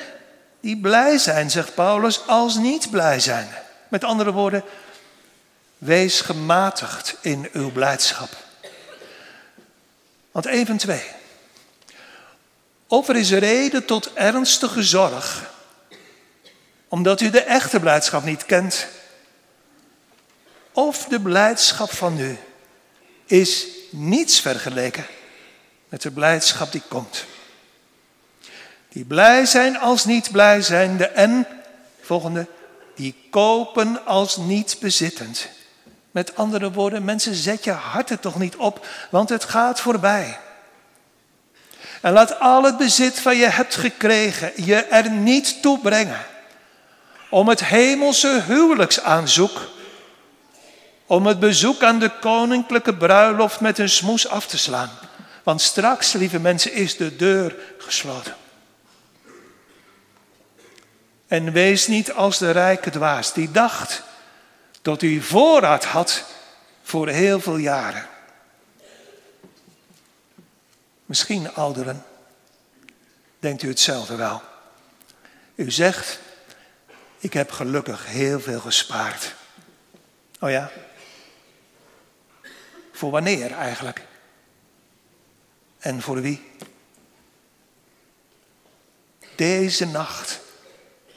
die 0.60 0.80
blij 0.80 1.18
zijn, 1.18 1.50
zegt 1.50 1.74
Paulus, 1.74 2.26
als 2.26 2.56
niet 2.56 2.90
blij 2.90 3.20
zijn. 3.20 3.48
Met 3.88 4.04
andere 4.04 4.32
woorden, 4.32 4.64
wees 5.78 6.20
gematigd 6.20 7.16
in 7.20 7.48
uw 7.52 7.72
blijdschap. 7.72 8.28
Want 10.30 10.46
even 10.46 10.76
twee. 10.76 11.04
Of 12.86 13.08
er 13.08 13.16
is 13.16 13.30
reden 13.30 13.84
tot 13.84 14.12
ernstige 14.12 14.82
zorg, 14.82 15.50
omdat 16.88 17.20
u 17.20 17.30
de 17.30 17.42
echte 17.42 17.80
blijdschap 17.80 18.24
niet 18.24 18.46
kent. 18.46 18.86
Of 20.72 21.04
de 21.04 21.20
blijdschap 21.20 21.90
van 21.90 22.14
nu 22.14 22.38
is 23.26 23.66
niets 23.90 24.40
vergeleken 24.40 25.06
met 25.88 26.02
de 26.02 26.10
blijdschap 26.10 26.72
die 26.72 26.82
komt. 26.88 27.24
Die 28.96 29.04
blij 29.04 29.46
zijn 29.46 29.78
als 29.78 30.04
niet 30.04 30.30
blij 30.32 30.62
zijnde 30.62 31.06
en, 31.06 31.46
volgende, 32.00 32.46
die 32.94 33.14
kopen 33.30 34.06
als 34.06 34.37
niet 34.37 34.76
bezittend. 34.80 35.48
Met 36.11 36.37
andere 36.37 36.72
woorden, 36.72 37.04
mensen, 37.04 37.35
zet 37.35 37.64
je 37.64 37.70
hart 37.70 38.11
er 38.11 38.20
toch 38.20 38.38
niet 38.38 38.56
op, 38.56 38.87
want 39.11 39.28
het 39.28 39.44
gaat 39.44 39.80
voorbij. 39.80 40.38
En 42.00 42.12
laat 42.12 42.40
al 42.40 42.62
het 42.62 42.76
bezit 42.76 43.20
van 43.20 43.37
je 43.37 43.46
hebt 43.46 43.74
gekregen 43.74 44.52
je 44.64 44.76
er 44.76 45.11
niet 45.11 45.62
toe 45.62 45.78
brengen. 45.78 46.24
Om 47.30 47.48
het 47.48 47.64
hemelse 47.64 48.42
huwelijksaanzoek, 48.46 49.68
om 51.06 51.26
het 51.26 51.38
bezoek 51.38 51.82
aan 51.82 51.98
de 51.98 52.11
koninklijke 52.20 52.94
bruiloft 52.94 53.61
met 53.61 53.78
een 53.78 53.90
smoes 53.90 54.28
af 54.28 54.46
te 54.46 54.59
slaan. 54.59 54.90
Want 55.42 55.61
straks, 55.61 56.12
lieve 56.12 56.40
mensen, 56.40 56.72
is 56.72 56.96
de 56.96 57.16
deur 57.16 57.56
gesloten. 57.78 58.35
En 61.26 61.52
wees 61.52 61.86
niet 61.86 62.12
als 62.12 62.38
de 62.38 62.50
rijke 62.50 62.90
dwaas 62.90 63.32
die 63.32 63.50
dacht 63.50 64.02
dat 64.82 65.02
u 65.02 65.22
voorraad 65.22 65.84
had 65.84 66.24
voor 66.82 67.08
heel 67.08 67.40
veel 67.40 67.56
jaren. 67.56 68.08
Misschien 71.06 71.54
ouderen, 71.54 72.04
denkt 73.38 73.62
u 73.62 73.68
hetzelfde 73.68 74.16
wel. 74.16 74.42
U 75.54 75.70
zegt, 75.70 76.18
ik 77.18 77.32
heb 77.32 77.50
gelukkig 77.50 78.06
heel 78.06 78.40
veel 78.40 78.60
gespaard. 78.60 79.34
Oh 80.40 80.50
ja? 80.50 80.70
Voor 82.92 83.10
wanneer 83.10 83.52
eigenlijk? 83.52 84.04
En 85.78 86.02
voor 86.02 86.20
wie? 86.20 86.50
Deze 89.34 89.86
nacht 89.86 90.40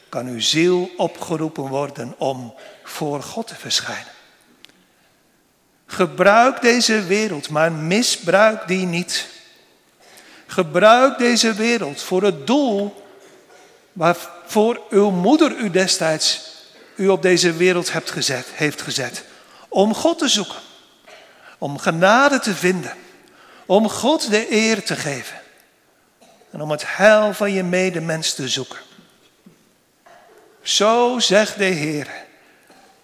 kan 0.09 0.27
uw 0.27 0.39
ziel 0.39 0.91
opgeroepen 0.97 1.67
worden 1.67 2.15
om 2.17 2.53
voor 2.83 3.23
God 3.23 3.47
te 3.47 3.55
verschijnen. 3.55 4.11
Gebruik 5.85 6.61
deze 6.61 7.03
wereld, 7.03 7.49
maar 7.49 7.71
misbruik 7.71 8.67
die 8.67 8.85
niet. 8.85 9.27
Gebruik 10.47 11.17
deze 11.17 11.53
wereld 11.53 12.01
voor 12.01 12.23
het 12.23 12.47
doel 12.47 13.03
waarvoor 13.93 14.81
uw 14.89 15.09
moeder 15.09 15.57
u 15.57 15.69
destijds 15.69 16.57
u 16.95 17.07
op 17.07 17.21
deze 17.21 17.53
wereld 17.53 17.91
hebt 17.91 18.11
gezet, 18.11 18.47
heeft 18.53 18.81
gezet. 18.81 19.23
Om 19.67 19.93
God 19.93 20.17
te 20.17 20.27
zoeken, 20.27 20.59
om 21.57 21.77
genade 21.77 22.39
te 22.39 22.55
vinden, 22.55 22.93
om 23.65 23.89
God 23.89 24.29
de 24.29 24.51
eer 24.51 24.83
te 24.83 24.95
geven 24.95 25.37
en 26.51 26.61
om 26.61 26.71
het 26.71 26.83
heil 26.85 27.33
van 27.33 27.51
je 27.51 27.63
medemens 27.63 28.33
te 28.33 28.47
zoeken. 28.47 28.77
Zo 30.61 31.19
zegt 31.19 31.57
de 31.57 31.63
Heer, 31.63 32.25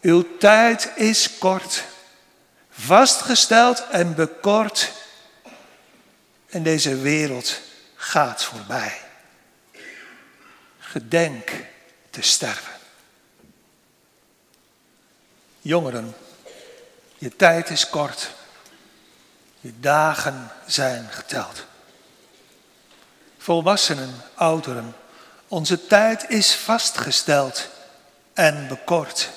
uw 0.01 0.37
tijd 0.37 0.91
is 0.95 1.37
kort, 1.37 1.83
vastgesteld 2.69 3.85
en 3.91 4.15
bekort 4.15 4.91
en 6.49 6.63
deze 6.63 6.97
wereld 6.97 7.59
gaat 7.95 8.43
voorbij. 8.43 9.01
Gedenk 10.79 11.51
te 12.09 12.21
sterven. 12.21 12.73
Jongeren, 15.61 16.15
je 17.17 17.35
tijd 17.35 17.69
is 17.69 17.89
kort. 17.89 18.31
Je 19.61 19.79
dagen 19.79 20.51
zijn 20.65 21.07
geteld. 21.11 21.65
Volwassenen, 23.37 24.13
ouderen, 24.33 24.95
onze 25.47 25.87
tijd 25.87 26.25
is 26.27 26.55
vastgesteld 26.55 27.69
en 28.33 28.67
bekort. 28.67 29.29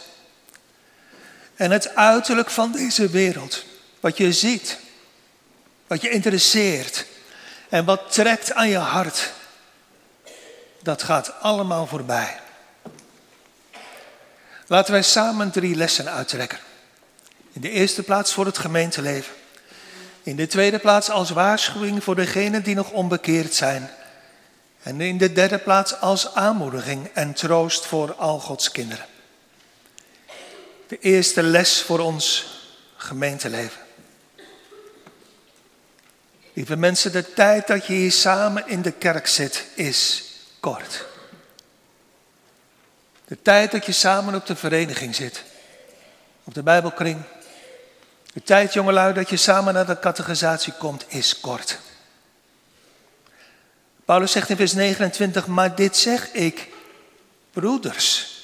En 1.57 1.71
het 1.71 1.95
uiterlijk 1.95 2.51
van 2.51 2.73
deze 2.73 3.09
wereld, 3.09 3.65
wat 4.01 4.17
je 4.17 4.33
ziet, 4.33 4.79
wat 5.87 6.01
je 6.01 6.11
interesseert 6.11 7.07
en 7.69 7.85
wat 7.85 8.13
trekt 8.13 8.53
aan 8.53 8.69
je 8.69 8.77
hart, 8.79 9.33
dat 10.83 11.03
gaat 11.03 11.33
allemaal 11.41 11.87
voorbij. 11.87 12.41
Laten 14.67 14.93
wij 14.93 15.03
samen 15.03 15.51
drie 15.51 15.75
lessen 15.75 16.11
uittrekken. 16.11 16.59
In 17.53 17.61
de 17.61 17.71
eerste 17.71 18.03
plaats 18.03 18.33
voor 18.33 18.47
het 18.47 18.59
gemeenteleven. 18.59 19.35
In 20.23 20.37
de 20.37 20.47
tweede 20.47 20.79
plaats 20.79 21.11
als 21.11 21.31
waarschuwing 21.31 22.05
voor 22.05 22.15
degenen 22.15 22.63
die 22.63 22.75
nog 22.75 22.91
onbekeerd 22.91 23.55
zijn. 23.55 23.91
En 24.89 25.01
in 25.01 25.19
de 25.19 25.33
derde 25.33 25.59
plaats 25.59 26.01
als 26.01 26.35
aanmoediging 26.35 27.11
en 27.13 27.33
troost 27.33 27.87
voor 27.87 28.15
al 28.15 28.41
Gods 28.41 28.71
kinderen. 28.71 29.07
De 30.87 30.99
eerste 30.99 31.43
les 31.43 31.83
voor 31.83 31.99
ons 31.99 32.47
gemeenteleven. 32.97 33.81
Lieve 36.53 36.77
mensen, 36.77 37.13
de 37.13 37.33
tijd 37.33 37.67
dat 37.67 37.87
je 37.87 37.93
hier 37.93 38.13
samen 38.13 38.69
in 38.69 38.83
de 38.83 38.91
kerk 38.91 39.27
zit 39.27 39.65
is 39.75 40.25
kort. 40.61 41.05
De 43.25 43.43
tijd 43.43 43.71
dat 43.71 43.87
je 43.87 43.93
samen 43.93 44.35
op 44.35 44.47
de 44.47 44.57
vereniging 44.57 45.15
zit, 45.15 45.45
op 46.45 46.55
de 46.55 46.63
Bijbelkring. 46.63 47.23
De 48.33 48.43
tijd, 48.43 48.73
jongelui, 48.73 49.15
dat 49.15 49.29
je 49.31 49.37
samen 49.37 49.75
naar 49.75 49.87
de 49.87 49.99
catechisatie 49.99 50.73
komt, 50.73 51.05
is 51.09 51.41
kort. 51.41 51.79
Paulus 54.09 54.33
zegt 54.33 54.49
in 54.49 54.57
vers 54.57 54.73
29, 54.73 55.47
maar 55.47 55.75
dit 55.75 55.97
zeg 55.97 56.33
ik, 56.33 56.69
broeders. 57.53 58.37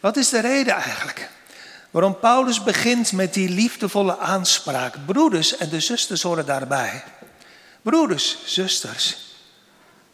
Wat 0.00 0.16
is 0.16 0.28
de 0.28 0.40
reden 0.40 0.74
eigenlijk? 0.74 1.30
Waarom 1.90 2.18
Paulus 2.18 2.62
begint 2.62 3.12
met 3.12 3.34
die 3.34 3.48
liefdevolle 3.48 4.18
aanspraak. 4.18 4.94
Broeders 5.04 5.56
en 5.56 5.68
de 5.68 5.80
zusters 5.80 6.22
horen 6.22 6.46
daarbij. 6.46 7.04
Broeders, 7.82 8.38
zusters, 8.44 9.16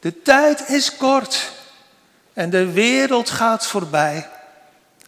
de 0.00 0.22
tijd 0.22 0.68
is 0.68 0.96
kort 0.96 1.50
en 2.32 2.50
de 2.50 2.72
wereld 2.72 3.30
gaat 3.30 3.66
voorbij. 3.66 4.28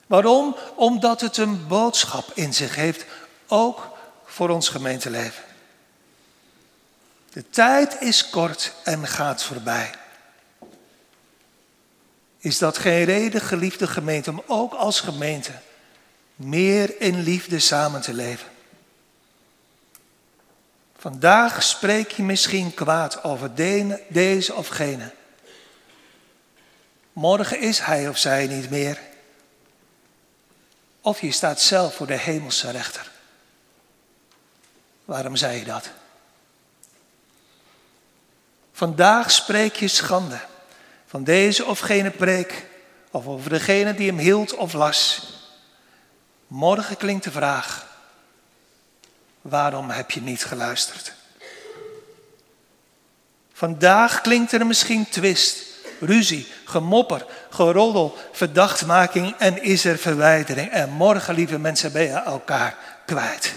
Waarom? 0.06 0.56
Omdat 0.74 1.20
het 1.20 1.36
een 1.36 1.66
boodschap 1.66 2.30
in 2.34 2.54
zich 2.54 2.74
heeft, 2.74 3.04
ook 3.46 3.88
voor 4.24 4.48
ons 4.48 4.68
gemeenteleven. 4.68 5.53
De 7.34 7.50
tijd 7.50 8.00
is 8.00 8.30
kort 8.30 8.72
en 8.84 9.06
gaat 9.06 9.42
voorbij. 9.42 9.90
Is 12.38 12.58
dat 12.58 12.78
geen 12.78 13.04
reden, 13.04 13.40
geliefde 13.40 13.86
gemeente, 13.86 14.30
om 14.30 14.42
ook 14.46 14.72
als 14.72 15.00
gemeente 15.00 15.52
meer 16.36 17.00
in 17.00 17.20
liefde 17.20 17.58
samen 17.58 18.00
te 18.00 18.12
leven? 18.12 18.48
Vandaag 20.96 21.62
spreek 21.62 22.10
je 22.10 22.22
misschien 22.22 22.74
kwaad 22.74 23.24
over 23.24 23.54
deze 24.08 24.54
of 24.54 24.68
gene. 24.68 25.12
Morgen 27.12 27.60
is 27.60 27.78
hij 27.78 28.08
of 28.08 28.18
zij 28.18 28.46
niet 28.46 28.70
meer. 28.70 29.00
Of 31.00 31.20
je 31.20 31.32
staat 31.32 31.60
zelf 31.60 31.94
voor 31.94 32.06
de 32.06 32.18
hemelse 32.18 32.70
rechter. 32.70 33.10
Waarom 35.04 35.36
zei 35.36 35.58
je 35.58 35.64
dat? 35.64 35.90
Vandaag 38.76 39.30
spreek 39.30 39.76
je 39.76 39.88
schande 39.88 40.40
van 41.06 41.24
deze 41.24 41.64
of 41.64 41.78
gene 41.78 42.10
preek, 42.10 42.66
of 43.10 43.26
over 43.26 43.50
degene 43.50 43.94
die 43.94 44.08
hem 44.08 44.18
hield 44.18 44.54
of 44.54 44.72
las. 44.72 45.32
Morgen 46.46 46.96
klinkt 46.96 47.24
de 47.24 47.30
vraag, 47.30 47.86
waarom 49.40 49.90
heb 49.90 50.10
je 50.10 50.20
niet 50.20 50.44
geluisterd? 50.44 51.12
Vandaag 53.52 54.20
klinkt 54.20 54.52
er 54.52 54.66
misschien 54.66 55.08
twist, 55.08 55.62
ruzie, 56.00 56.46
gemopper, 56.64 57.26
geroddel, 57.50 58.16
verdachtmaking 58.32 59.34
en 59.38 59.62
is 59.62 59.84
er 59.84 59.98
verwijdering. 59.98 60.70
En 60.70 60.90
morgen, 60.90 61.34
lieve 61.34 61.58
mensen, 61.58 61.92
ben 61.92 62.02
je 62.02 62.08
elkaar 62.08 62.76
kwijt. 63.06 63.54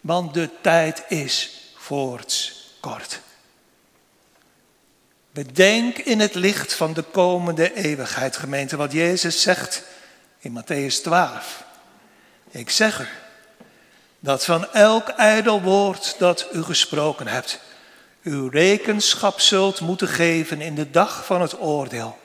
Want 0.00 0.34
de 0.34 0.50
tijd 0.60 1.04
is 1.08 1.60
voorts 1.76 2.66
kort. 2.80 3.20
Bedenk 5.32 5.98
in 5.98 6.20
het 6.20 6.34
licht 6.34 6.74
van 6.74 6.92
de 6.92 7.02
komende 7.02 7.74
eeuwigheid, 7.74 8.36
gemeente, 8.36 8.76
wat 8.76 8.92
Jezus 8.92 9.42
zegt 9.42 9.82
in 10.38 10.62
Matthäus 10.62 11.02
12. 11.02 11.64
Ik 12.50 12.70
zeg 12.70 13.00
u 13.00 13.06
dat 14.18 14.44
van 14.44 14.72
elk 14.72 15.08
ijdel 15.08 15.62
woord 15.62 16.14
dat 16.18 16.48
u 16.52 16.62
gesproken 16.62 17.26
hebt, 17.26 17.60
uw 18.22 18.48
rekenschap 18.48 19.40
zult 19.40 19.80
moeten 19.80 20.08
geven 20.08 20.60
in 20.60 20.74
de 20.74 20.90
dag 20.90 21.24
van 21.26 21.40
het 21.40 21.60
oordeel. 21.60 22.18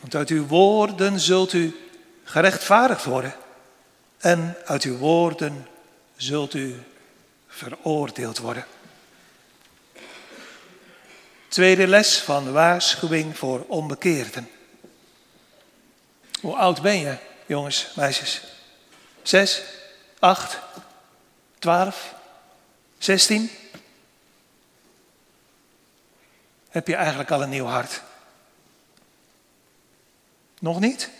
Want 0.00 0.14
uit 0.14 0.28
uw 0.28 0.46
woorden 0.46 1.20
zult 1.20 1.52
u 1.52 1.76
gerechtvaardigd 2.24 3.04
worden 3.04 3.34
en 4.18 4.56
uit 4.64 4.82
uw 4.82 4.96
woorden 4.96 5.66
zult 6.16 6.54
u 6.54 6.82
veroordeeld 7.48 8.38
worden. 8.38 8.64
Tweede 11.50 11.86
les 11.86 12.18
van 12.18 12.52
waarschuwing 12.52 13.38
voor 13.38 13.64
onbekeerden. 13.68 14.50
Hoe 16.40 16.56
oud 16.56 16.82
ben 16.82 16.98
je, 16.98 17.16
jongens, 17.46 17.92
meisjes? 17.96 18.42
Zes, 19.22 19.62
acht, 20.18 20.58
twaalf, 21.58 22.14
zestien? 22.98 23.50
Heb 26.68 26.86
je 26.86 26.94
eigenlijk 26.94 27.30
al 27.30 27.42
een 27.42 27.48
nieuw 27.48 27.66
hart? 27.66 28.02
Nog 30.58 30.80
niet? 30.80 31.10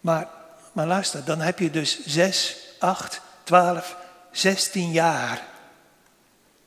Maar, 0.00 0.28
maar 0.72 0.86
luister, 0.86 1.24
dan 1.24 1.40
heb 1.40 1.58
je 1.58 1.70
dus 1.70 2.06
zes, 2.06 2.56
acht, 2.78 3.20
twaalf, 3.42 3.96
zestien 4.30 4.90
jaar 4.90 5.46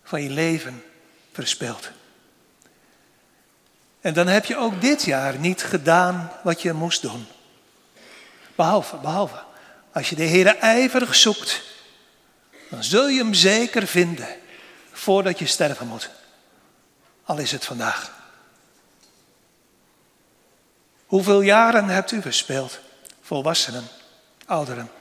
van 0.03 0.21
je 0.21 0.29
leven 0.29 0.84
verspild. 1.36 1.89
En 4.02 4.13
dan 4.13 4.28
heb 4.28 4.45
je 4.45 4.58
ook 4.58 4.82
dit 4.82 5.04
jaar 5.04 5.39
niet 5.39 5.63
gedaan 5.63 6.32
wat 6.43 6.62
je 6.62 6.74
moest 6.74 7.02
doen. 7.02 7.28
Behalve, 8.56 8.98
behalve, 8.98 9.43
als 9.91 10.10
je 10.10 10.15
de 10.15 10.24
Heer 10.24 10.58
ijverig 10.58 11.15
zoekt, 11.15 11.62
dan 12.69 12.84
zul 12.84 13.08
je 13.08 13.17
hem 13.17 13.34
zeker 13.34 13.88
vinden 13.88 14.28
voordat 14.91 15.39
je 15.39 15.45
sterven 15.45 15.88
moet. 15.88 16.10
Al 17.24 17.38
is 17.38 17.52
het 17.52 17.65
vandaag. 17.65 18.12
Hoeveel 21.06 21.41
jaren 21.41 21.86
hebt 21.86 22.12
u 22.12 22.21
verspeeld, 22.21 22.80
volwassenen, 23.21 23.88
ouderen? 24.45 24.91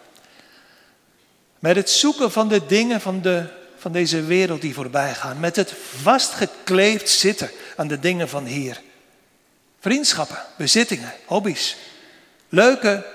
Met 1.59 1.77
het 1.77 1.91
zoeken 1.91 2.33
van 2.33 2.49
de 2.49 2.67
dingen 2.67 3.01
van 3.01 3.21
de 3.21 3.63
van 3.85 3.93
deze 3.93 4.25
wereld 4.25 4.61
die 4.61 4.75
voorbij 4.75 5.15
gaan. 5.15 5.41
Met 5.41 5.57
het 5.57 5.75
vastgekleefd 6.03 7.09
zitten 7.09 7.51
aan 7.77 7.89
de 7.89 7.99
dingen 7.99 8.29
van 8.29 8.45
hier. 8.45 8.81
Vriendschappen, 9.81 10.39
bezittingen, 10.57 11.13
hobby's. 11.25 11.77
Leuke, 12.49 13.07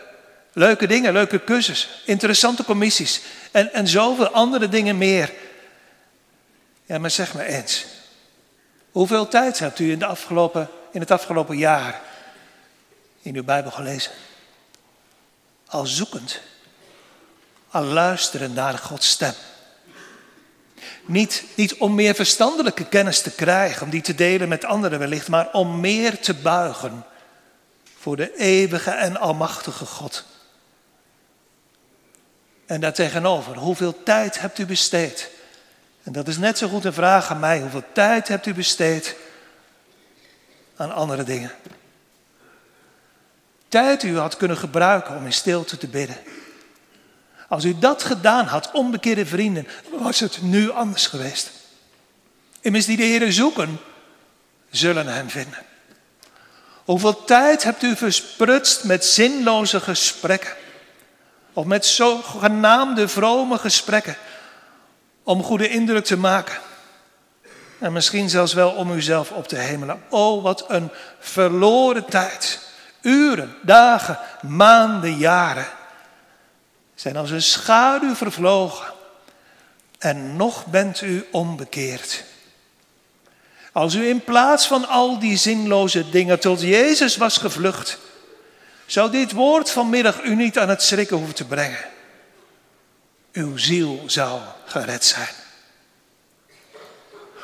leuke 0.54 0.88
dingen, 0.88 1.14
leuke 1.14 1.44
cursussen, 1.44 1.90
interessante 2.06 2.64
commissies 2.64 3.22
en, 3.52 3.74
en 3.74 3.88
zoveel 3.88 4.30
andere 4.30 4.70
dingen 4.70 4.98
meer. 4.98 5.34
Ja, 6.86 6.98
maar 7.00 7.12
zeg 7.12 7.34
me 7.34 7.44
eens. 7.44 7.86
Hoeveel 8.92 9.28
tijd 9.28 9.60
hebt 9.60 9.80
u 9.80 9.92
in, 9.92 10.00
de 10.00 10.06
afgelopen, 10.06 10.70
in 10.92 11.00
het 11.00 11.12
afgelopen 11.12 11.58
jaar 11.58 12.02
in 13.22 13.36
uw 13.36 13.44
Bijbel 13.44 13.72
gelezen? 13.72 14.12
Al 15.66 15.86
zoekend, 15.86 16.42
al 17.70 17.84
luisterend 17.84 18.56
naar 18.56 18.78
Gods 18.78 19.10
stem. 19.10 19.34
Niet, 21.10 21.76
om 21.78 21.95
meer 21.95 22.15
verstandelijke 22.15 22.86
kennis 22.86 23.22
te 23.22 23.32
krijgen, 23.32 23.84
om 23.84 23.89
die 23.89 24.02
te 24.02 24.15
delen 24.15 24.50
met 24.50 24.65
anderen 24.65 25.00
wellicht, 25.00 25.28
maar 25.28 25.52
om 25.52 25.80
meer 25.80 26.19
te 26.19 26.34
buigen 26.34 27.06
voor 28.00 28.15
de 28.15 28.38
eeuwige 28.38 28.91
en 28.91 29.17
almachtige 29.17 29.86
God. 29.86 30.26
En 32.65 32.82
daartegenover, 32.82 33.58
hoeveel 33.58 34.04
tijd 34.04 34.39
hebt 34.39 34.58
u 34.58 34.65
besteed? 34.65 35.30
En 36.04 36.12
dat 36.12 36.28
is 36.28 36.38
net 36.38 36.58
zo 36.58 36.67
goed 36.67 36.86
een 36.86 36.93
vraag 36.93 37.30
aan 37.32 37.39
mij. 37.39 37.60
Hoeveel 37.60 37.84
tijd 37.93 38.28
hebt 38.28 38.45
u 38.45 38.54
besteed 38.54 39.15
aan 40.76 40.93
andere 40.93 41.24
dingen? 41.24 41.52
Tijd 43.67 44.04
u 44.04 44.17
had 44.17 44.38
kunnen 44.38 44.58
gebruiken 44.58 45.15
om 45.15 45.26
in 45.26 45.34
stilte 45.34 45.78
te 45.78 45.88
bidden. 45.88 46.17
Als 47.50 47.66
u 47.66 47.80
dat 47.80 48.04
gedaan 48.04 48.46
had, 48.46 48.70
onbekeerde 48.74 49.26
vrienden, 49.26 49.68
was 49.92 50.20
het 50.20 50.42
nu 50.42 50.72
anders 50.72 51.08
geweest. 51.08 51.52
Immers 52.62 52.86
die 52.86 52.98
de 52.98 53.04
Heer 53.04 53.32
zoeken, 53.32 53.80
zullen 54.70 55.08
hem 55.08 55.30
vinden. 55.30 55.66
Hoeveel 56.86 57.24
tijd 57.24 57.64
hebt 57.64 57.84
u 57.84 57.96
versprutst 57.96 58.84
met 58.84 59.06
zinloze 59.06 59.80
gesprekken? 59.80 60.54
Of 61.54 61.66
met 61.66 61.86
zogenaamde 61.86 63.08
vrome 63.08 63.58
gesprekken 63.58 64.16
om 65.24 65.44
goede 65.44 65.70
indruk 65.70 66.06
te 66.06 66.18
maken? 66.18 66.58
En 67.80 67.94
misschien 67.94 68.30
zelfs 68.30 68.54
wel 68.54 68.72
om 68.72 68.92
uzelf 68.92 69.32
op 69.32 69.48
te 69.48 69.56
hemelen. 69.56 70.04
Oh, 70.10 70.44
wat 70.44 70.66
een 70.68 70.90
verloren 71.20 72.06
tijd. 72.06 72.60
Uren, 73.02 73.56
dagen, 73.62 74.20
maanden, 74.42 75.18
jaren 75.18 75.68
zijn 77.00 77.18
als 77.18 77.32
een 77.32 77.42
schaduw 77.42 78.16
vervlogen 78.16 78.94
en 79.98 80.36
nog 80.36 80.66
bent 80.66 81.02
u 81.02 81.28
onbekeerd. 81.32 82.24
Als 83.72 83.94
u 83.94 84.08
in 84.08 84.24
plaats 84.24 84.68
van 84.68 84.88
al 84.88 85.20
die 85.20 85.38
zinloze 85.38 86.10
dingen 86.10 86.40
tot 86.40 86.62
Jezus 86.62 87.18
was 87.18 87.38
gevlucht, 87.38 87.98
zou 88.86 89.12
dit 89.12 89.32
woord 89.32 89.72
vanmiddag 89.72 90.24
u 90.24 90.36
niet 90.36 90.60
aan 90.60 90.70
het 90.70 90.82
schrikken 90.82 91.18
hoeven 91.18 91.36
te 91.36 91.46
brengen. 91.46 91.86
Uw 93.32 93.58
ziel 93.58 94.04
zou 94.06 94.42
gered 94.66 95.06
zijn. 95.06 95.36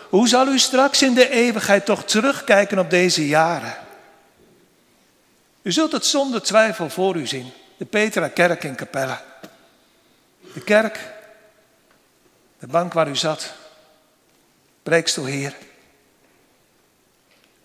Hoe 0.10 0.28
zal 0.28 0.48
u 0.48 0.60
straks 0.60 1.02
in 1.02 1.14
de 1.14 1.30
eeuwigheid 1.30 1.86
toch 1.86 2.04
terugkijken 2.04 2.80
op 2.80 2.90
deze 2.90 3.28
jaren? 3.28 3.78
U 5.62 5.72
zult 5.72 5.92
het 5.92 6.06
zonder 6.06 6.42
twijfel 6.42 6.90
voor 6.90 7.16
u 7.16 7.28
zien, 7.28 7.52
de 7.78 7.86
Petra 7.86 8.28
Kerk 8.28 8.64
in 8.64 8.76
Capelle. 8.76 9.18
De 10.56 10.62
kerk, 10.64 11.00
de 12.60 12.68
bank 12.68 12.94
waar 12.94 13.10
u 13.10 13.16
zat, 13.16 13.54
preekstoel 14.84 15.26
Heer, 15.26 15.56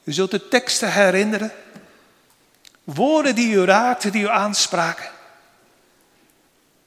U 0.05 0.13
zult 0.13 0.31
de 0.31 0.49
teksten 0.49 0.93
herinneren. 0.93 1.53
Woorden 2.85 3.35
die 3.35 3.55
u 3.55 3.65
raakten, 3.65 4.13
die 4.13 4.23
u 4.23 4.29
aanspraken. 4.29 5.09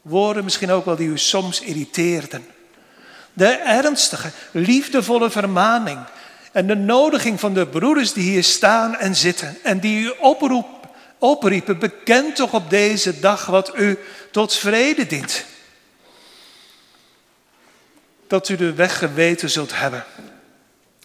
Woorden 0.02 0.44
misschien 0.44 0.72
ook 0.72 0.86
wel 0.86 0.96
die 0.96 1.08
u 1.08 1.18
soms 1.18 1.62
irriteerden. 1.62 2.46
De 3.34 3.48
ernstige, 3.58 4.32
liefdevolle 4.52 5.30
vermaning 5.30 6.00
en 6.52 6.68
de 6.68 6.76
nodiging 6.76 7.40
van 7.40 7.54
de 7.54 7.68
broeders 7.68 8.14
die 8.14 8.30
hier 8.30 8.44
staan 8.44 8.96
en 8.96 9.16
zitten 9.16 9.58
en 9.64 9.80
die 9.80 10.04
u 10.04 10.14
oproep, 10.20 10.88
opriepen, 11.18 11.80
bekend 11.80 12.36
toch 12.36 12.54
op 12.54 12.70
deze 12.70 13.20
dag 13.20 13.46
wat 13.46 13.78
u 13.78 14.00
tot 14.32 14.54
vrede 14.54 15.06
dient. 15.06 15.46
Dat 18.34 18.50
u 18.50 18.56
de 18.56 18.74
weg 18.74 18.98
geweten 18.98 19.50
zult 19.50 19.80
hebben. 19.80 20.06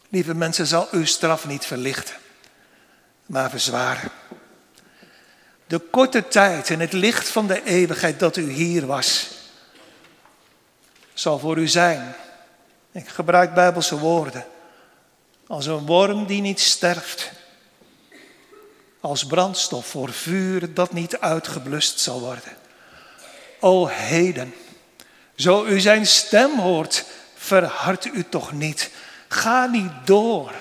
Lieve 0.08 0.34
mensen, 0.34 0.66
zal 0.66 0.88
uw 0.90 1.04
straf 1.04 1.46
niet 1.46 1.66
verlichten, 1.66 2.14
maar 3.26 3.50
verzwaren. 3.50 4.10
De 5.66 5.78
korte 5.78 6.28
tijd 6.28 6.70
en 6.70 6.80
het 6.80 6.92
licht 6.92 7.28
van 7.28 7.46
de 7.46 7.62
eeuwigheid 7.64 8.18
dat 8.18 8.36
u 8.36 8.50
hier 8.50 8.86
was, 8.86 9.28
zal 11.14 11.38
voor 11.38 11.58
u 11.58 11.68
zijn. 11.68 12.14
Ik 12.92 13.08
gebruik 13.08 13.54
bijbelse 13.54 13.98
woorden. 13.98 14.46
Als 15.46 15.66
een 15.66 15.86
worm 15.86 16.26
die 16.26 16.40
niet 16.40 16.60
sterft. 16.60 17.30
Als 19.00 19.26
brandstof 19.26 19.86
voor 19.86 20.12
vuur 20.12 20.74
dat 20.74 20.92
niet 20.92 21.20
uitgeblust 21.20 22.00
zal 22.00 22.20
worden. 22.20 22.56
O 23.60 23.86
heden, 23.86 24.54
zo 25.36 25.64
u 25.64 25.80
zijn 25.80 26.06
stem 26.06 26.58
hoort, 26.58 27.07
verhard 27.48 28.04
u 28.04 28.24
toch 28.28 28.52
niet. 28.52 28.90
Ga 29.28 29.66
niet 29.66 29.92
door, 30.04 30.52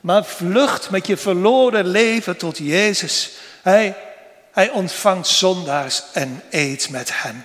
maar 0.00 0.24
vlucht 0.24 0.90
met 0.90 1.06
je 1.06 1.16
verloren 1.16 1.86
leven 1.86 2.36
tot 2.36 2.58
Jezus. 2.58 3.30
Hij, 3.62 3.96
hij 4.52 4.70
ontvangt 4.70 5.26
zondaars 5.26 6.02
en 6.12 6.42
eet 6.50 6.90
met 6.90 7.22
hen. 7.22 7.44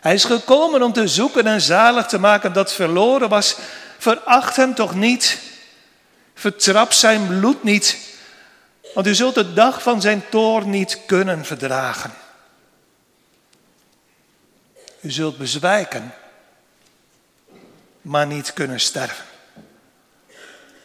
Hij 0.00 0.14
is 0.14 0.24
gekomen 0.24 0.82
om 0.82 0.92
te 0.92 1.08
zoeken 1.08 1.46
en 1.46 1.60
zalig 1.60 2.06
te 2.06 2.18
maken 2.18 2.52
dat 2.52 2.72
verloren 2.72 3.28
was. 3.28 3.56
Veracht 3.98 4.56
hem 4.56 4.74
toch 4.74 4.94
niet. 4.94 5.38
Vertrap 6.34 6.92
zijn 6.92 7.26
bloed 7.26 7.62
niet. 7.62 7.96
Want 8.94 9.06
u 9.06 9.14
zult 9.14 9.34
de 9.34 9.52
dag 9.52 9.82
van 9.82 10.00
zijn 10.00 10.22
toorn 10.30 10.70
niet 10.70 10.98
kunnen 11.06 11.44
verdragen. 11.44 12.12
U 15.00 15.10
zult 15.10 15.38
bezwijken, 15.38 16.14
maar 18.10 18.26
niet 18.26 18.52
kunnen 18.52 18.80
sterven. 18.80 19.24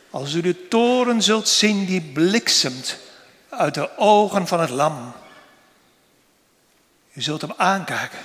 Als 0.10 0.34
u 0.34 0.42
de 0.42 0.68
toren 0.68 1.22
zult 1.22 1.48
zien 1.48 1.86
die 1.86 2.02
bliksemt 2.02 2.98
uit 3.50 3.74
de 3.74 3.98
ogen 3.98 4.48
van 4.48 4.60
het 4.60 4.70
lam. 4.70 5.14
U 7.14 7.22
zult 7.22 7.42
hem 7.42 7.54
aankijken. 7.58 8.20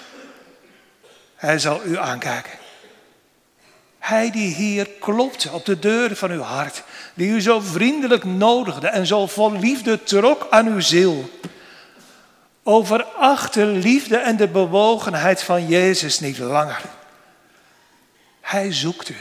Hij 1.37 1.59
zal 1.59 1.85
u 1.85 1.99
aankijken. 1.99 2.53
Hij 3.99 4.31
die 4.31 4.55
hier 4.55 4.89
klopt 4.89 5.51
op 5.51 5.65
de 5.65 5.79
deur 5.79 6.17
van 6.17 6.31
uw 6.31 6.43
hart, 6.43 6.83
die 7.15 7.29
u 7.29 7.41
zo 7.41 7.61
vriendelijk 7.61 8.25
nodigde 8.25 8.89
en 8.89 9.07
zo 9.07 9.27
vol 9.27 9.53
liefde 9.53 10.03
trok 10.03 10.47
aan 10.51 10.67
uw 10.67 10.81
ziel. 10.81 11.31
Overacht 12.63 13.55
de 13.55 13.67
liefde 13.67 14.17
en 14.17 14.37
de 14.37 14.49
bewogenheid 14.49 15.43
van 15.43 15.67
Jezus 15.67 16.21
niet 16.21 16.39
langer. 16.39 16.99
Hij 18.51 18.73
zoekt 18.73 19.09
u. 19.09 19.17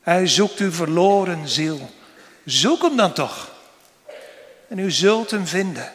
Hij 0.00 0.26
zoekt 0.26 0.58
uw 0.58 0.72
verloren 0.72 1.48
ziel. 1.48 1.90
Zoek 2.44 2.82
hem 2.82 2.96
dan 2.96 3.12
toch. 3.12 3.50
En 4.68 4.78
u 4.78 4.90
zult 4.90 5.30
hem 5.30 5.46
vinden. 5.46 5.92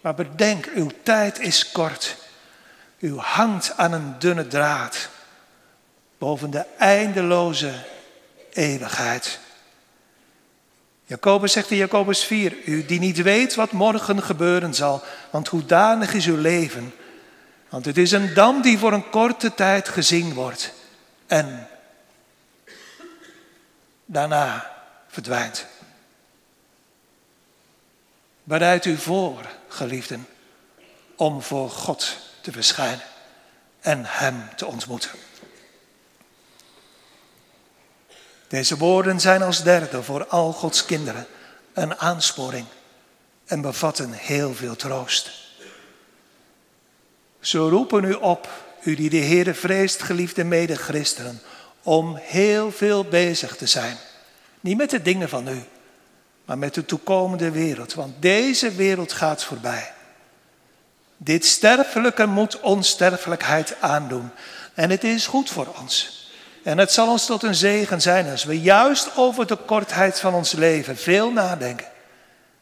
Maar 0.00 0.14
bedenk, 0.14 0.66
uw 0.74 0.90
tijd 1.02 1.38
is 1.38 1.70
kort. 1.72 2.16
U 2.98 3.16
hangt 3.16 3.76
aan 3.76 3.92
een 3.92 4.18
dunne 4.18 4.46
draad 4.46 5.08
boven 6.18 6.50
de 6.50 6.64
eindeloze 6.78 7.72
eeuwigheid. 8.52 9.38
Jacobus 11.04 11.52
zegt 11.52 11.70
in 11.70 11.76
Jacobus 11.76 12.24
4, 12.24 12.56
u 12.64 12.84
die 12.84 13.00
niet 13.00 13.22
weet 13.22 13.54
wat 13.54 13.72
morgen 13.72 14.22
gebeuren 14.22 14.74
zal, 14.74 15.02
want 15.30 15.48
hoedanig 15.48 16.14
is 16.14 16.26
uw 16.26 16.40
leven. 16.40 16.94
Want 17.70 17.84
het 17.84 17.98
is 17.98 18.12
een 18.12 18.34
dam 18.34 18.62
die 18.62 18.78
voor 18.78 18.92
een 18.92 19.10
korte 19.10 19.54
tijd 19.54 19.88
gezien 19.88 20.34
wordt 20.34 20.72
en 21.26 21.68
daarna 24.04 24.72
verdwijnt. 25.08 25.66
Bereid 28.42 28.84
u 28.84 28.96
voor, 28.96 29.50
geliefden, 29.68 30.28
om 31.16 31.42
voor 31.42 31.70
God 31.70 32.16
te 32.40 32.52
verschijnen 32.52 33.04
en 33.80 34.04
Hem 34.04 34.48
te 34.56 34.66
ontmoeten. 34.66 35.10
Deze 38.48 38.76
woorden 38.76 39.20
zijn 39.20 39.42
als 39.42 39.62
derde 39.62 40.02
voor 40.02 40.26
al 40.26 40.52
Gods 40.52 40.84
kinderen 40.84 41.26
een 41.72 41.98
aansporing 41.98 42.66
en 43.44 43.60
bevatten 43.60 44.12
heel 44.12 44.54
veel 44.54 44.76
troost. 44.76 45.39
Ze 47.40 47.58
roepen 47.58 48.04
u 48.04 48.12
op, 48.12 48.48
u 48.82 48.94
die 48.94 49.10
de 49.10 49.16
Heere 49.24 49.54
vreest, 49.54 50.02
geliefde 50.02 50.44
mede-christenen, 50.44 51.40
om 51.82 52.18
heel 52.20 52.72
veel 52.72 53.04
bezig 53.04 53.56
te 53.56 53.66
zijn. 53.66 53.96
Niet 54.60 54.76
met 54.76 54.90
de 54.90 55.02
dingen 55.02 55.28
van 55.28 55.48
u, 55.48 55.62
maar 56.44 56.58
met 56.58 56.74
de 56.74 56.84
toekomende 56.84 57.50
wereld. 57.50 57.94
Want 57.94 58.22
deze 58.22 58.74
wereld 58.74 59.12
gaat 59.12 59.44
voorbij. 59.44 59.92
Dit 61.16 61.44
sterfelijke 61.44 62.26
moet 62.26 62.60
onsterfelijkheid 62.60 63.76
aandoen. 63.80 64.30
En 64.74 64.90
het 64.90 65.04
is 65.04 65.26
goed 65.26 65.50
voor 65.50 65.66
ons. 65.80 66.28
En 66.62 66.78
het 66.78 66.92
zal 66.92 67.08
ons 67.08 67.26
tot 67.26 67.42
een 67.42 67.54
zegen 67.54 68.00
zijn 68.00 68.30
als 68.30 68.44
we 68.44 68.60
juist 68.60 69.16
over 69.16 69.46
de 69.46 69.56
kortheid 69.56 70.20
van 70.20 70.34
ons 70.34 70.52
leven 70.52 70.96
veel 70.96 71.32
nadenken. 71.32 71.86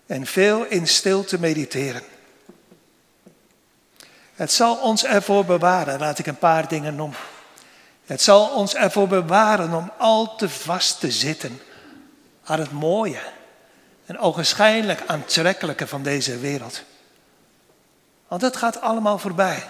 En 0.06 0.26
veel 0.26 0.64
in 0.64 0.86
stilte 0.86 1.40
mediteren. 1.40 2.02
Het 4.38 4.52
zal 4.52 4.76
ons 4.76 5.04
ervoor 5.04 5.44
bewaren, 5.44 5.98
laat 5.98 6.18
ik 6.18 6.26
een 6.26 6.38
paar 6.38 6.68
dingen 6.68 6.94
noemen. 6.94 7.18
Het 8.06 8.22
zal 8.22 8.48
ons 8.48 8.74
ervoor 8.74 9.08
bewaren 9.08 9.72
om 9.74 9.92
al 9.96 10.36
te 10.36 10.48
vast 10.48 11.00
te 11.00 11.10
zitten 11.10 11.60
aan 12.44 12.58
het 12.58 12.72
mooie 12.72 13.20
en 14.06 14.18
ogenschijnlijk 14.18 15.02
aantrekkelijke 15.06 15.86
van 15.86 16.02
deze 16.02 16.38
wereld. 16.38 16.82
Want 18.28 18.42
het 18.42 18.56
gaat 18.56 18.80
allemaal 18.80 19.18
voorbij. 19.18 19.64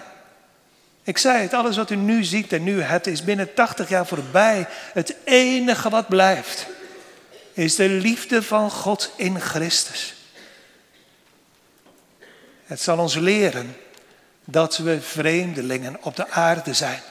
Ik 1.03 1.17
zei 1.17 1.41
het, 1.41 1.53
alles 1.53 1.75
wat 1.75 1.89
u 1.89 1.95
nu 1.95 2.23
ziet 2.23 2.53
en 2.53 2.63
nu 2.63 2.81
hebt, 2.81 3.07
is 3.07 3.23
binnen 3.23 3.53
80 3.53 3.89
jaar 3.89 4.07
voorbij. 4.07 4.67
Het 4.93 5.15
enige 5.23 5.89
wat 5.89 6.07
blijft, 6.07 6.67
is 7.53 7.75
de 7.75 7.89
liefde 7.89 8.43
van 8.43 8.71
God 8.71 9.11
in 9.15 9.39
Christus. 9.39 10.13
Het 12.65 12.81
zal 12.81 12.97
ons 12.97 13.15
leren 13.15 13.75
dat 14.51 14.77
we 14.77 15.01
vreemdelingen 15.01 15.97
op 16.01 16.15
de 16.15 16.29
aarde 16.29 16.73
zijn. 16.73 17.01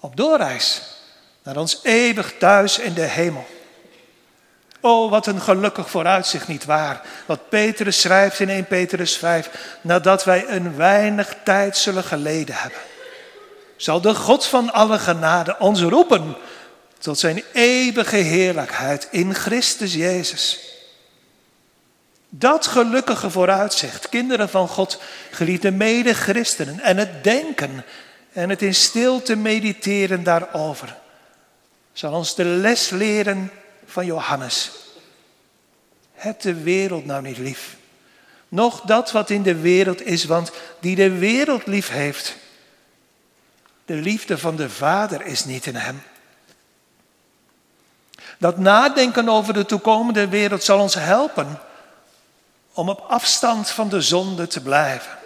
Op 0.00 0.16
doorreis 0.16 0.82
naar 1.42 1.56
ons 1.56 1.80
eeuwig 1.82 2.34
thuis 2.38 2.78
in 2.78 2.94
de 2.94 3.00
hemel. 3.00 3.46
Oh, 4.80 5.10
wat 5.10 5.26
een 5.26 5.40
gelukkig 5.40 5.90
vooruitzicht, 5.90 6.48
niet 6.48 6.64
waar? 6.64 7.00
Wat 7.26 7.48
Petrus 7.48 8.00
schrijft 8.00 8.40
in 8.40 8.48
1 8.48 8.66
Petrus 8.66 9.16
5, 9.16 9.50
nadat 9.80 10.24
wij 10.24 10.48
een 10.48 10.76
weinig 10.76 11.36
tijd 11.44 11.76
zullen 11.76 12.04
geleden 12.04 12.54
hebben. 12.54 12.78
Zal 13.76 14.00
de 14.00 14.14
God 14.14 14.46
van 14.46 14.72
alle 14.72 14.98
genade 14.98 15.56
ons 15.58 15.80
roepen 15.80 16.36
tot 16.98 17.18
zijn 17.18 17.42
eeuwige 17.52 18.16
heerlijkheid 18.16 19.08
in 19.10 19.34
Christus 19.34 19.94
Jezus. 19.94 20.75
Dat 22.28 22.66
gelukkige 22.66 23.30
vooruitzicht, 23.30 24.08
kinderen 24.08 24.48
van 24.48 24.68
God, 24.68 25.00
geliefde 25.30 25.70
mede-christenen, 25.70 26.80
en 26.80 26.96
het 26.96 27.24
denken 27.24 27.84
en 28.32 28.50
het 28.50 28.62
in 28.62 28.74
stilte 28.74 29.36
mediteren 29.36 30.22
daarover, 30.22 30.96
zal 31.92 32.12
ons 32.12 32.34
de 32.34 32.44
les 32.44 32.90
leren 32.90 33.50
van 33.86 34.06
Johannes. 34.06 34.70
Heb 36.14 36.40
de 36.40 36.54
wereld 36.54 37.04
nou 37.04 37.22
niet 37.22 37.38
lief. 37.38 37.76
Nog 38.48 38.80
dat 38.80 39.12
wat 39.12 39.30
in 39.30 39.42
de 39.42 39.60
wereld 39.60 40.02
is, 40.02 40.24
want 40.24 40.50
die 40.80 40.96
de 40.96 41.18
wereld 41.18 41.66
lief 41.66 41.88
heeft, 41.88 42.36
de 43.84 43.94
liefde 43.94 44.38
van 44.38 44.56
de 44.56 44.70
Vader 44.70 45.26
is 45.26 45.44
niet 45.44 45.66
in 45.66 45.76
hem. 45.76 46.02
Dat 48.38 48.58
nadenken 48.58 49.28
over 49.28 49.54
de 49.54 49.66
toekomende 49.66 50.28
wereld 50.28 50.64
zal 50.64 50.80
ons 50.80 50.94
helpen 50.94 51.58
om 52.76 52.88
op 52.88 53.04
afstand 53.08 53.70
van 53.70 53.88
de 53.88 54.00
zonde 54.00 54.46
te 54.46 54.62
blijven. 54.62 55.18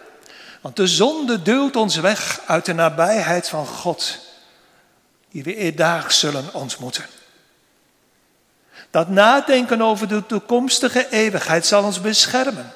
Want 0.61 0.77
de 0.77 0.87
zonde 0.87 1.43
duwt 1.43 1.77
ons 1.77 1.97
weg 1.97 2.41
uit 2.47 2.65
de 2.65 2.73
nabijheid 2.73 3.49
van 3.49 3.67
God, 3.67 4.19
die 5.31 5.43
we 5.43 5.57
eerdaags 5.57 6.19
zullen 6.19 6.55
ontmoeten. 6.55 7.05
Dat 8.91 9.09
nadenken 9.09 9.83
over 9.83 10.09
de 10.09 10.27
toekomstige 10.27 11.09
eeuwigheid 11.11 11.67
zal 11.67 11.85
ons 11.85 12.01
beschermen 12.01 12.73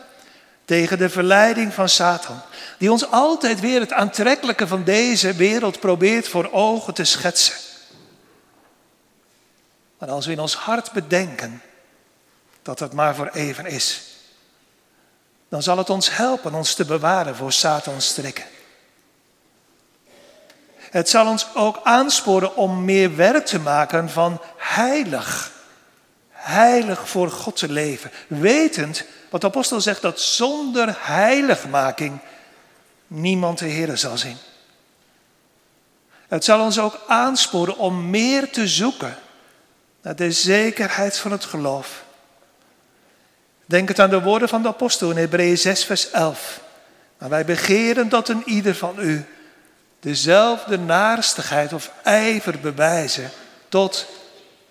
tegen 0.65 0.99
de 0.99 1.09
verleiding 1.09 1.75
van 1.75 1.89
Satan, 1.89 2.41
die 2.79 2.93
ons 2.93 3.11
altijd 3.11 3.61
weer 3.61 3.81
het 3.81 3.93
aantrekkelijke 3.93 4.67
van 4.67 4.85
deze 4.85 5.33
wereld 5.33 5.81
probeert 5.81 6.29
voor 6.29 6.53
ogen 6.53 6.95
te 6.95 7.05
schetsen. 7.05 7.55
Maar 9.99 10.11
als 10.11 10.27
we 10.27 10.33
in 10.33 10.41
ons 10.41 10.55
hart 10.55 10.93
bedenken 10.93 11.63
dat 12.63 12.79
het 12.79 12.93
maar 12.93 13.15
voor 13.15 13.29
even 13.29 13.67
is, 13.67 14.14
dan 15.55 15.63
zal 15.63 15.79
het 15.79 15.91
ons 15.91 16.17
helpen 16.17 16.55
ons 16.55 16.75
te 16.75 16.85
bewaren 16.85 17.37
voor 17.37 17.53
Satans 17.53 18.07
strikken. 18.07 18.45
Het 20.79 21.09
zal 21.09 21.27
ons 21.27 21.47
ook 21.55 21.81
aansporen 21.83 22.57
om 22.57 22.85
meer 22.85 23.17
werk 23.17 23.47
te 23.47 23.59
maken 23.59 24.11
van 24.11 24.41
heilig. 24.57 25.53
Heilig 26.31 27.09
voor 27.09 27.31
God 27.31 27.57
te 27.57 27.69
leven. 27.69 28.11
Wetend, 28.27 29.05
wat 29.31 29.41
de 29.41 29.47
apostel 29.47 29.81
zegt, 29.81 30.03
dat 30.03 30.21
zonder 30.21 30.97
heiligmaking 30.99 32.19
niemand 33.07 33.59
de 33.59 33.67
Heer 33.67 33.97
zal 33.97 34.19
zien. 34.19 34.37
Het 36.29 36.45
zal 36.45 36.61
ons 36.61 36.79
ook 36.79 37.01
aansporen 37.07 37.77
om 37.77 38.11
meer 38.11 38.51
te 38.51 38.69
zoeken 38.69 39.17
naar 40.03 40.17
de 40.17 40.33
zekerheid 40.33 41.19
van 41.19 41.33
het 41.33 41.45
geloof. 41.45 42.05
Denk 43.67 43.89
het 43.89 44.01
aan 44.01 44.11
de 44.11 44.23
woorden 44.23 44.49
van 44.49 44.63
de 44.63 44.69
apostel 44.69 45.11
in 45.11 45.17
Hebreeën 45.17 45.59
6, 45.59 45.85
vers 45.85 46.11
11. 46.11 46.61
Maar 47.19 47.29
wij 47.29 47.45
begeren 47.45 48.09
dat 48.09 48.29
een 48.29 48.43
ieder 48.47 48.75
van 48.75 48.95
u 48.99 49.25
dezelfde 50.01 50.79
naarstigheid 50.79 51.73
of 51.73 51.91
ijver 52.03 52.61
bewijzen 52.61 53.31
tot, 53.69 54.07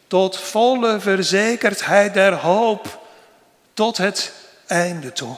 tot 0.07 0.37
volle 0.37 0.99
verzekerdheid 0.99 2.13
der 2.13 2.33
hoop 2.33 3.01
tot 3.73 3.97
het 3.97 4.31
einde 4.67 5.11
toe. 5.11 5.35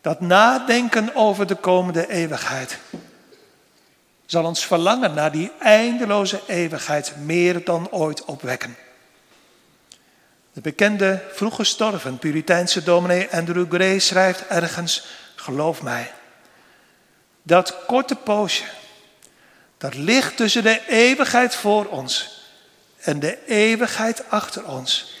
Dat 0.00 0.20
nadenken 0.20 1.14
over 1.14 1.46
de 1.46 1.54
komende 1.54 2.08
eeuwigheid 2.08 2.78
zal 4.26 4.44
ons 4.44 4.66
verlangen 4.66 5.14
naar 5.14 5.32
die 5.32 5.52
eindeloze 5.60 6.40
eeuwigheid 6.46 7.12
meer 7.24 7.64
dan 7.64 7.90
ooit 7.90 8.24
opwekken. 8.24 8.76
De 10.56 10.62
bekende 10.62 11.22
vroeg 11.32 11.54
gestorven 11.54 12.18
Puriteinse 12.18 12.82
dominee 12.82 13.28
Andrew 13.30 13.72
Gray 13.74 13.98
schrijft 13.98 14.46
ergens, 14.46 15.06
geloof 15.34 15.82
mij, 15.82 16.12
dat 17.42 17.76
korte 17.86 18.14
poosje, 18.14 18.64
dat 19.78 19.94
ligt 19.94 20.36
tussen 20.36 20.62
de 20.62 20.86
eeuwigheid 20.88 21.54
voor 21.54 21.86
ons 21.86 22.42
en 22.96 23.20
de 23.20 23.46
eeuwigheid 23.46 24.30
achter 24.30 24.66
ons, 24.66 25.16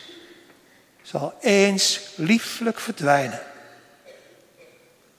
zal 1.02 1.34
eens 1.40 2.00
lieflijk 2.14 2.80
verdwijnen. 2.80 3.42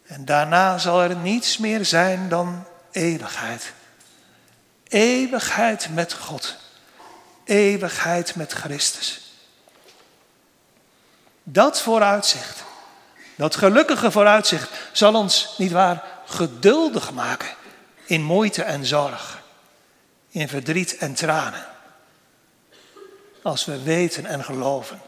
En 0.06 0.26
daarna 0.26 0.78
zal 0.78 1.02
er 1.02 1.16
niets 1.16 1.58
meer 1.58 1.86
zijn 1.86 2.30
dan 2.30 2.66
eeuwigheid. 2.92 3.74
Eeuwigheid 4.88 5.90
met 5.94 6.14
God. 6.14 6.56
Eeuwigheid 7.46 8.36
met 8.36 8.52
Christus. 8.52 9.27
Dat 11.50 11.82
vooruitzicht, 11.82 12.64
dat 13.36 13.56
gelukkige 13.56 14.12
vooruitzicht, 14.12 14.70
zal 14.92 15.16
ons, 15.16 15.54
niet 15.58 15.72
waar, 15.72 16.04
geduldig 16.26 17.12
maken 17.12 17.50
in 18.06 18.24
moeite 18.24 18.64
en 18.64 18.86
zorg, 18.86 19.42
in 20.30 20.48
verdriet 20.48 20.98
en 20.98 21.14
tranen. 21.14 21.66
Als 23.42 23.66
we 23.66 23.84
weten 23.84 24.26
en 24.26 24.44
geloven, 24.44 25.02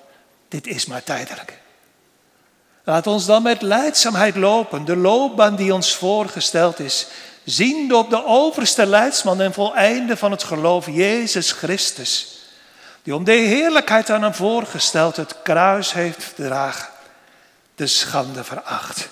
dit 0.48 0.68
is 0.68 0.86
maar 0.86 1.04
tijdelijk. 1.04 1.58
Laat 2.84 3.08
ons 3.08 3.26
dan 3.26 3.44
met 3.44 3.62
leidzaamheid 3.62 4.36
lopen, 4.36 4.86
de 4.86 4.96
loopbaan 4.96 5.56
die 5.56 5.74
ons 5.74 5.96
voorgesteld 5.96 6.80
is, 6.80 7.08
ziende 7.44 7.96
op 7.96 8.10
de 8.10 8.26
overste 8.26 8.86
leidsman 8.86 9.42
en 9.42 9.54
voleinde 9.54 10.18
van 10.18 10.32
het 10.32 10.44
geloof, 10.44 10.86
Jezus 10.86 11.52
Christus, 11.52 12.39
die 13.10 13.18
om 13.18 13.24
de 13.24 13.32
heerlijkheid 13.32 14.10
aan 14.10 14.22
hem 14.22 14.34
voorgesteld 14.34 15.16
het 15.16 15.42
kruis 15.42 15.94
heeft 15.94 16.24
gedragen, 16.24 16.90
de 17.76 17.88
schande 17.88 18.44
veracht. 18.44 19.10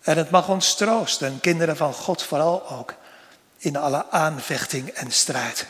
En 0.00 0.16
het 0.16 0.30
mag 0.30 0.48
ons 0.48 0.74
troosten, 0.74 1.40
kinderen 1.40 1.76
van 1.76 1.92
God 1.92 2.22
vooral 2.22 2.70
ook, 2.70 2.94
in 3.58 3.76
alle 3.76 4.10
aanvechting 4.10 4.88
en 4.88 5.10
strijd. 5.10 5.66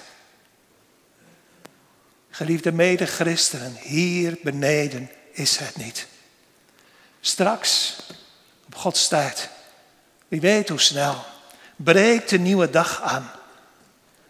Geliefde 2.31 2.73
medechristenen, 2.73 3.77
hier 3.81 4.39
beneden 4.43 5.11
is 5.33 5.57
het 5.57 5.77
niet. 5.77 6.07
Straks, 7.21 7.97
op 8.67 8.75
Gods 8.75 9.09
tijd, 9.09 9.49
wie 10.29 10.41
weet 10.41 10.69
hoe 10.69 10.81
snel, 10.81 11.25
breekt 11.77 12.31
de 12.31 12.39
nieuwe 12.39 12.71
dag 12.71 13.03
aan. 13.03 13.31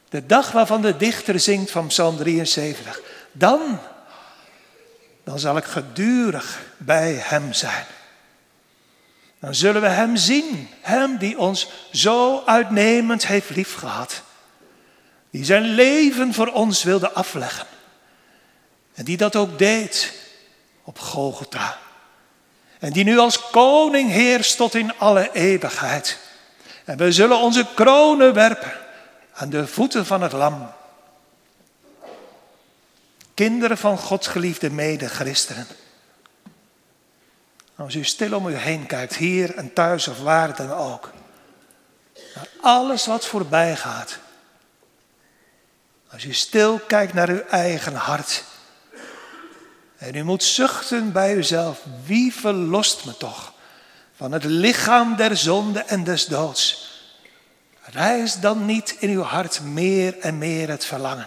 De 0.09 0.26
dag 0.26 0.52
waarvan 0.52 0.82
de 0.82 0.96
dichter 0.96 1.40
zingt 1.40 1.70
van 1.70 1.86
Psalm 1.86 2.16
73. 2.16 3.00
Dan, 3.32 3.78
dan 5.24 5.38
zal 5.38 5.56
ik 5.56 5.64
gedurig 5.64 6.61
bij 6.76 7.12
Hem 7.12 7.52
zijn. 7.52 7.84
Dan 9.40 9.54
zullen 9.54 9.82
we 9.82 9.88
Hem 9.88 10.16
zien. 10.16 10.68
Hem 10.80 11.16
die 11.16 11.38
ons 11.38 11.68
zo 11.92 12.42
uitnemend 12.46 13.26
heeft 13.26 13.50
liefgehad. 13.50 14.22
Die 15.30 15.44
zijn 15.44 15.62
leven 15.62 16.34
voor 16.34 16.46
ons 16.46 16.82
wilde 16.82 17.11
afleggen. 17.11 17.66
En 18.94 19.04
die 19.04 19.16
dat 19.16 19.36
ook 19.36 19.59
deed 19.59 20.12
op 20.84 20.98
Golgotha. 20.98 21.78
En 22.78 22.92
die 22.92 23.04
nu 23.04 23.18
als 23.18 23.50
koning 23.50 24.11
heerst 24.11 24.56
tot 24.56 24.74
in 24.74 24.98
alle 24.98 25.30
eeuwigheid. 25.32 26.18
En 26.84 26.96
we 26.96 27.12
zullen 27.12 27.38
onze 27.38 27.66
kronen 27.74 28.34
werpen 28.34 28.72
aan 29.39 29.51
de 29.51 29.66
voeten 29.66 30.07
van 30.07 30.22
het 30.22 30.32
lam. 30.32 30.70
Kinderen 33.34 33.78
van 33.78 33.99
Gods 33.99 34.26
geliefde 34.26 34.70
mede-christenen. 34.70 35.66
Als 37.76 37.95
u 37.95 38.05
stil 38.05 38.36
om 38.36 38.49
u 38.49 38.55
heen 38.55 38.86
kijkt, 38.86 39.16
hier 39.16 39.55
en 39.55 39.72
thuis 39.72 40.09
of 40.09 40.20
waar 40.20 40.57
dan 40.57 40.72
ook. 40.72 41.12
Naar 42.34 42.49
alles 42.61 43.07
wat 43.07 43.26
voorbij 43.26 43.76
gaat. 43.76 44.18
Als 46.11 46.24
u 46.24 46.32
stil 46.32 46.78
kijkt 46.78 47.12
naar 47.12 47.28
uw 47.28 47.43
eigen 47.51 47.95
hart. 47.95 48.45
En 49.97 50.14
u 50.14 50.22
moet 50.22 50.43
zuchten 50.43 51.12
bij 51.12 51.34
uzelf, 51.34 51.80
wie 52.05 52.34
verlost 52.34 53.05
me 53.05 53.16
toch 53.16 53.53
van 54.16 54.32
het 54.32 54.45
lichaam 54.45 55.16
der 55.16 55.36
zonde 55.36 55.80
en 55.80 56.05
des 56.05 56.26
doods? 56.26 56.88
Rijst 57.93 58.43
dan 58.43 58.66
niet 58.66 58.97
in 58.99 59.11
uw 59.11 59.22
hart 59.22 59.61
meer 59.61 60.18
en 60.18 60.39
meer 60.39 60.68
het 60.68 60.84
verlangen 60.84 61.26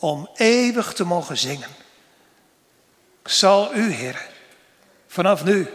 om 0.00 0.28
eeuwig 0.34 0.92
te 0.92 1.04
mogen 1.04 1.38
zingen. 1.38 1.68
Ik 3.22 3.28
zal 3.28 3.74
u, 3.74 3.92
Heer, 3.92 4.28
vanaf 5.06 5.44
nu 5.44 5.68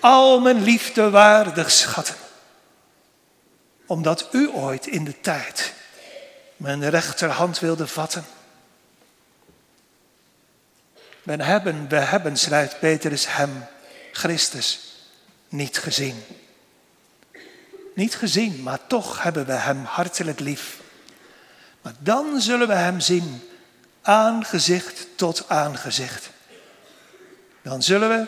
al 0.00 0.40
mijn 0.40 0.62
liefde 0.62 1.10
waardig 1.10 1.70
schatten. 1.70 2.14
Omdat 3.86 4.28
u 4.32 4.50
ooit 4.50 4.86
in 4.86 5.04
de 5.04 5.20
tijd 5.20 5.72
mijn 6.56 6.90
rechterhand 6.90 7.58
wilde 7.58 7.86
vatten. 7.86 8.24
We 11.22 11.42
hebben, 11.44 11.88
we 11.88 11.96
hebben, 11.96 12.36
schrijft 12.36 12.78
Petrus, 12.78 13.26
hem, 13.28 13.66
Christus, 14.12 14.80
niet 15.48 15.78
gezien. 15.78 16.24
Niet 17.94 18.14
gezien, 18.14 18.62
maar 18.62 18.86
toch 18.86 19.22
hebben 19.22 19.46
we 19.46 19.52
hem 19.52 19.84
hartelijk 19.84 20.40
lief. 20.40 20.80
Maar 21.82 21.94
dan 21.98 22.40
zullen 22.40 22.68
we 22.68 22.74
hem 22.74 23.00
zien, 23.00 23.42
aangezicht 24.02 25.06
tot 25.16 25.48
aangezicht. 25.48 26.30
Dan 27.62 27.82
zullen 27.82 28.08
we, 28.08 28.26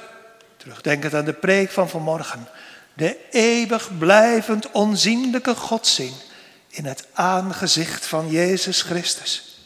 terugdenkend 0.57 1.15
aan 1.15 1.25
de 1.25 1.33
preek 1.33 1.71
van 1.71 1.89
vanmorgen, 1.89 2.49
de 2.95 3.29
eeuwig 3.31 3.99
blijvend 3.99 4.71
onzienlijke 4.71 5.55
God 5.55 5.87
zien 5.87 6.15
in 6.69 6.85
het 6.85 7.07
aangezicht 7.13 8.07
van 8.07 8.31
Jezus 8.31 8.83
Christus. 8.83 9.59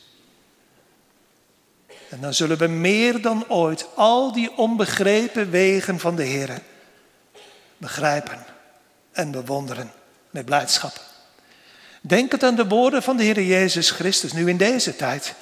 En 2.08 2.20
dan 2.20 2.34
zullen 2.34 2.58
we 2.58 2.66
meer 2.66 3.22
dan 3.22 3.44
ooit 3.48 3.86
al 3.94 4.32
die 4.32 4.56
onbegrepen 4.56 5.50
wegen 5.50 5.98
van 5.98 6.16
de 6.16 6.24
Heer 6.24 6.60
begrijpen 7.76 8.49
en 9.12 9.30
bewonderen 9.30 9.92
met 10.30 10.44
blijdschap. 10.44 11.00
Denk 12.00 12.32
het 12.32 12.42
aan 12.42 12.54
de 12.54 12.66
woorden 12.66 13.02
van 13.02 13.16
de 13.16 13.22
Heer 13.22 13.42
Jezus 13.42 13.90
Christus 13.90 14.32
nu 14.32 14.48
in 14.48 14.56
deze 14.56 14.96
tijd. 14.96 15.34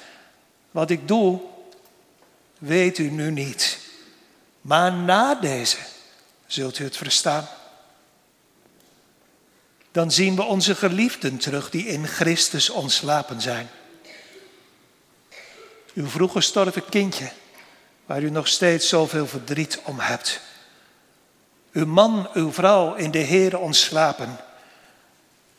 Wat 0.71 0.89
ik 0.89 1.07
doe, 1.07 1.39
weet 2.57 2.97
u 2.97 3.09
nu 3.09 3.31
niet. 3.31 3.79
Maar 4.61 4.93
na 4.93 5.35
deze 5.35 5.77
zult 6.47 6.79
u 6.79 6.83
het 6.83 6.97
verstaan. 6.97 7.47
Dan 9.91 10.11
zien 10.11 10.35
we 10.35 10.43
onze 10.43 10.75
geliefden 10.75 11.37
terug 11.37 11.69
die 11.69 11.85
in 11.85 12.07
Christus 12.07 12.69
ontslapen 12.69 13.41
zijn. 13.41 13.69
Uw 15.93 16.07
vroeg 16.07 16.31
gestorven 16.31 16.89
kindje, 16.89 17.31
waar 18.05 18.23
u 18.23 18.29
nog 18.29 18.47
steeds 18.47 18.89
zoveel 18.89 19.27
verdriet 19.27 19.79
om 19.83 19.99
hebt. 19.99 20.41
Uw 21.71 21.85
man, 21.85 22.29
uw 22.33 22.51
vrouw 22.51 22.95
in 22.95 23.11
de 23.11 23.17
Heer 23.17 23.59
ontslapen, 23.59 24.37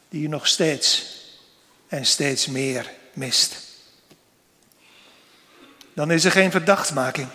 die 0.08 0.24
u 0.24 0.26
nog 0.26 0.46
steeds 0.46 1.06
en 1.88 2.06
steeds 2.06 2.46
meer 2.46 2.90
mist. 3.12 3.56
Dan 5.94 6.10
is 6.10 6.24
er 6.24 6.30
geen 6.30 6.50
verdachtmaking, 6.50 7.28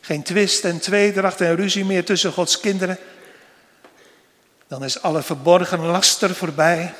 geen 0.00 0.22
twist 0.22 0.64
en 0.64 0.80
tweedracht 0.80 1.40
en 1.40 1.56
ruzie 1.56 1.84
meer 1.84 2.04
tussen 2.04 2.32
Gods 2.32 2.60
kinderen. 2.60 2.98
Dan 4.68 4.84
is 4.84 5.02
alle 5.02 5.22
verborgen 5.22 5.80
laster 5.80 6.34
voorbij. 6.34 6.94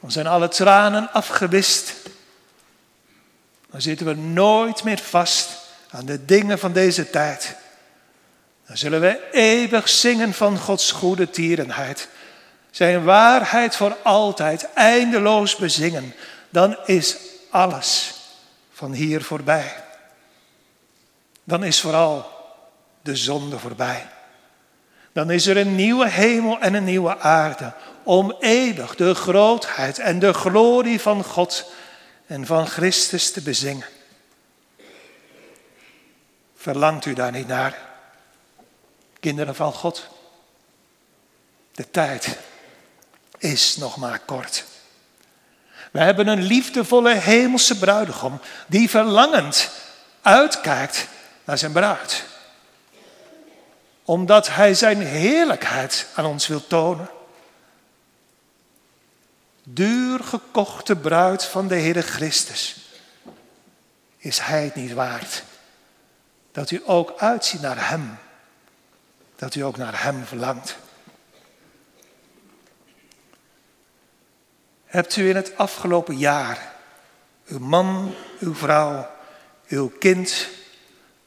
Dan 0.00 0.10
zijn 0.10 0.26
alle 0.26 0.48
tranen 0.48 1.12
afgewist. 1.12 1.94
Dan 3.70 3.80
zitten 3.80 4.06
we 4.06 4.14
nooit 4.14 4.84
meer 4.84 4.98
vast 4.98 5.50
aan 5.90 6.06
de 6.06 6.24
dingen 6.24 6.58
van 6.58 6.72
deze 6.72 7.10
tijd. 7.10 7.56
Dan 8.68 8.76
zullen 8.76 9.00
we 9.00 9.28
eeuwig 9.32 9.88
zingen 9.88 10.34
van 10.34 10.58
Gods 10.58 10.92
goede 10.92 11.30
tierenheid. 11.30 12.08
Zijn 12.70 13.04
waarheid 13.04 13.76
voor 13.76 13.96
altijd 14.02 14.72
eindeloos 14.74 15.56
bezingen. 15.56 16.14
Dan 16.50 16.76
is 16.84 17.16
alles 17.50 18.14
van 18.72 18.92
hier 18.92 19.22
voorbij. 19.22 19.74
Dan 21.44 21.64
is 21.64 21.80
vooral 21.80 22.30
de 23.02 23.16
zonde 23.16 23.58
voorbij. 23.58 24.06
Dan 25.12 25.30
is 25.30 25.46
er 25.46 25.56
een 25.56 25.74
nieuwe 25.74 26.08
hemel 26.08 26.58
en 26.60 26.74
een 26.74 26.84
nieuwe 26.84 27.18
aarde. 27.18 27.72
Om 28.02 28.36
eeuwig 28.40 28.94
de 28.94 29.14
grootheid 29.14 29.98
en 29.98 30.18
de 30.18 30.32
glorie 30.32 31.00
van 31.00 31.24
God 31.24 31.70
en 32.26 32.46
van 32.46 32.66
Christus 32.66 33.32
te 33.32 33.40
bezingen. 33.40 33.86
Verlangt 36.56 37.06
u 37.06 37.14
daar 37.14 37.32
niet 37.32 37.48
naar? 37.48 37.87
Kinderen 39.20 39.54
van 39.54 39.72
God. 39.72 40.08
De 41.72 41.90
tijd 41.90 42.38
is 43.38 43.76
nog 43.76 43.96
maar 43.96 44.18
kort. 44.18 44.64
We 45.90 45.98
hebben 45.98 46.26
een 46.26 46.42
liefdevolle 46.42 47.14
hemelse 47.14 47.78
bruidegom 47.78 48.40
die 48.66 48.90
verlangend 48.90 49.70
uitkijkt 50.22 51.08
naar 51.44 51.58
zijn 51.58 51.72
bruid. 51.72 52.24
Omdat 54.04 54.48
hij 54.48 54.74
zijn 54.74 55.02
heerlijkheid 55.02 56.06
aan 56.14 56.24
ons 56.24 56.46
wil 56.46 56.66
tonen. 56.66 57.10
Duur 59.62 60.24
gekochte 60.24 60.96
bruid 60.96 61.44
van 61.44 61.68
de 61.68 61.74
Heere 61.74 62.02
Christus. 62.02 62.76
Is 64.16 64.38
hij 64.38 64.64
het 64.64 64.74
niet 64.74 64.92
waard 64.92 65.42
dat 66.52 66.70
u 66.70 66.82
ook 66.84 67.14
uitziet 67.18 67.60
naar 67.60 67.88
hem? 67.88 68.18
Dat 69.38 69.54
u 69.54 69.60
ook 69.60 69.76
naar 69.76 70.02
hem 70.02 70.24
verlangt? 70.24 70.76
Hebt 74.84 75.16
u 75.16 75.28
in 75.28 75.36
het 75.36 75.56
afgelopen 75.56 76.16
jaar 76.16 76.72
uw 77.46 77.58
man, 77.58 78.14
uw 78.40 78.54
vrouw, 78.54 79.10
uw 79.68 79.88
kind, 79.88 80.48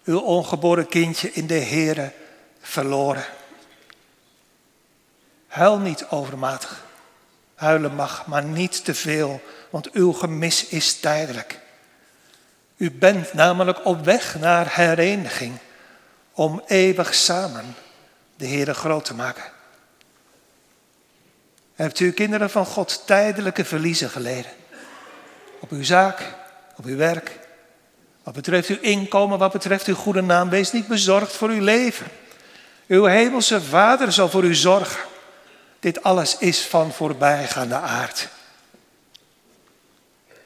uw 0.03 0.19
ongeboren 0.19 0.87
kindje 0.87 1.31
in 1.31 1.47
de 1.47 1.59
Here 1.59 2.13
verloren? 2.61 3.25
Huil 5.47 5.77
niet 5.77 6.05
overmatig. 6.09 6.85
Huilen 7.55 7.95
mag, 7.95 8.25
maar 8.25 8.43
niet 8.43 8.85
te 8.85 8.93
veel, 8.93 9.41
want 9.69 9.91
uw 9.91 10.11
gemis 10.13 10.65
is 10.65 10.99
tijdelijk. 10.99 11.59
U 12.77 12.91
bent 12.91 13.33
namelijk 13.33 13.85
op 13.85 14.03
weg 14.03 14.39
naar 14.39 14.75
hereniging 14.75 15.57
om 16.31 16.61
eeuwig 16.65 17.13
samen 17.13 17.75
de 18.41 18.47
Heere 18.47 18.73
groot 18.73 19.05
te 19.05 19.13
maken. 19.13 19.43
Hebt 21.73 21.99
u 21.99 22.11
kinderen 22.11 22.49
van 22.49 22.65
God 22.65 23.03
tijdelijke 23.05 23.65
verliezen 23.65 24.09
geleden? 24.09 24.51
Op 25.59 25.71
uw 25.71 25.83
zaak, 25.83 26.35
op 26.75 26.85
uw 26.85 26.97
werk, 26.97 27.39
wat 28.23 28.33
betreft 28.33 28.69
uw 28.69 28.79
inkomen, 28.79 29.39
wat 29.39 29.51
betreft 29.51 29.87
uw 29.87 29.95
goede 29.95 30.21
naam, 30.21 30.49
wees 30.49 30.71
niet 30.71 30.87
bezorgd 30.87 31.33
voor 31.33 31.49
uw 31.49 31.61
leven. 31.61 32.07
Uw 32.87 33.03
hemelse 33.03 33.61
Vader 33.61 34.11
zal 34.11 34.29
voor 34.29 34.43
u 34.43 34.55
zorgen. 34.55 35.03
Dit 35.79 36.03
alles 36.03 36.37
is 36.37 36.65
van 36.65 36.91
voorbijgaande 36.91 37.75
aard. 37.75 38.29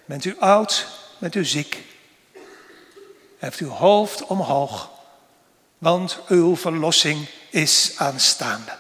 Bent 0.06 0.26
u 0.26 0.36
oud, 0.40 0.88
bent 1.18 1.36
u 1.36 1.46
ziek, 1.46 1.84
heeft 3.38 3.60
uw 3.60 3.70
hoofd 3.70 4.26
omhoog, 4.26 4.90
want 5.78 6.20
uw 6.28 6.56
verlossing 6.56 7.28
is 7.56 7.94
aanstaande. 7.96 8.72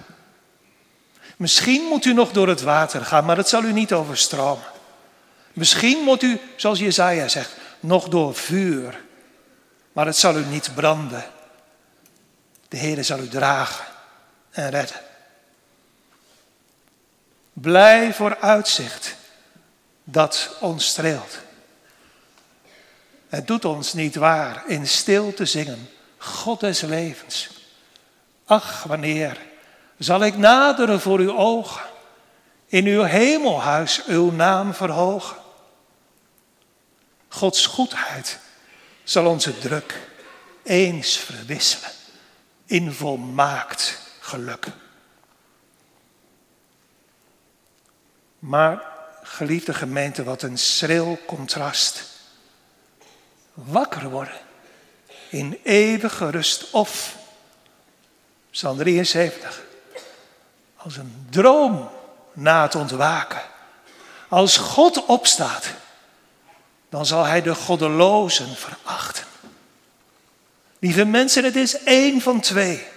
Misschien 1.37 1.83
moet 1.83 2.05
u 2.05 2.13
nog 2.13 2.31
door 2.31 2.47
het 2.47 2.61
water 2.61 3.05
gaan, 3.05 3.25
maar 3.25 3.37
het 3.37 3.49
zal 3.49 3.63
u 3.63 3.73
niet 3.73 3.93
overstromen. 3.93 4.65
Misschien 5.53 6.03
moet 6.03 6.23
u, 6.23 6.39
zoals 6.55 6.79
Jezaja 6.79 7.27
zegt, 7.27 7.51
nog 7.79 8.07
door 8.07 8.35
vuur, 8.35 9.01
maar 9.93 10.05
het 10.05 10.17
zal 10.17 10.37
u 10.37 10.45
niet 10.45 10.75
branden. 10.75 11.25
De 12.67 12.77
Heer 12.77 13.03
zal 13.03 13.19
u 13.19 13.27
dragen 13.27 13.85
en 14.51 14.69
redden. 14.69 15.01
Blij 17.53 18.13
voor 18.13 18.37
uitzicht 18.37 19.15
dat 20.03 20.55
ons 20.59 20.87
streelt. 20.87 21.39
Het 23.27 23.47
doet 23.47 23.65
ons 23.65 23.93
niet 23.93 24.15
waar 24.15 24.63
in 24.67 24.87
stilte 24.87 25.45
zingen, 25.45 25.89
God 26.17 26.59
des 26.59 26.81
levens. 26.81 27.54
Ach, 28.45 28.83
wanneer 28.83 29.41
zal 29.97 30.23
ik 30.23 30.37
naderen 30.37 31.01
voor 31.01 31.19
uw 31.19 31.37
ogen, 31.37 31.85
in 32.65 32.85
uw 32.85 33.03
hemelhuis 33.03 34.05
uw 34.05 34.31
naam 34.31 34.73
verhogen. 34.73 35.37
Gods 37.27 37.65
goedheid 37.65 38.39
zal 39.03 39.25
onze 39.25 39.59
druk 39.59 40.09
eens 40.63 41.17
verwisselen 41.17 41.91
in 42.65 42.91
volmaakt 42.91 44.01
geluk. 44.19 44.65
Maar, 48.39 48.81
geliefde 49.23 49.73
gemeente, 49.73 50.23
wat 50.23 50.41
een 50.41 50.57
schril 50.57 51.19
contrast. 51.25 52.03
Wakker 53.53 54.09
worden 54.09 54.39
in 55.29 55.59
eeuwige 55.63 56.29
rust 56.29 56.71
of, 56.71 57.15
Psalm 58.55 58.77
73, 58.77 59.61
als 60.75 60.97
een 60.97 61.27
droom 61.29 61.89
na 62.33 62.61
het 62.61 62.75
ontwaken. 62.75 63.41
Als 64.29 64.57
God 64.57 65.05
opstaat, 65.05 65.73
dan 66.89 67.05
zal 67.05 67.23
hij 67.23 67.41
de 67.41 67.55
goddelozen 67.55 68.55
verachten. 68.55 69.23
Lieve 70.79 71.05
mensen, 71.05 71.43
het 71.43 71.55
is 71.55 71.83
één 71.83 72.21
van 72.21 72.39
twee. 72.39 72.87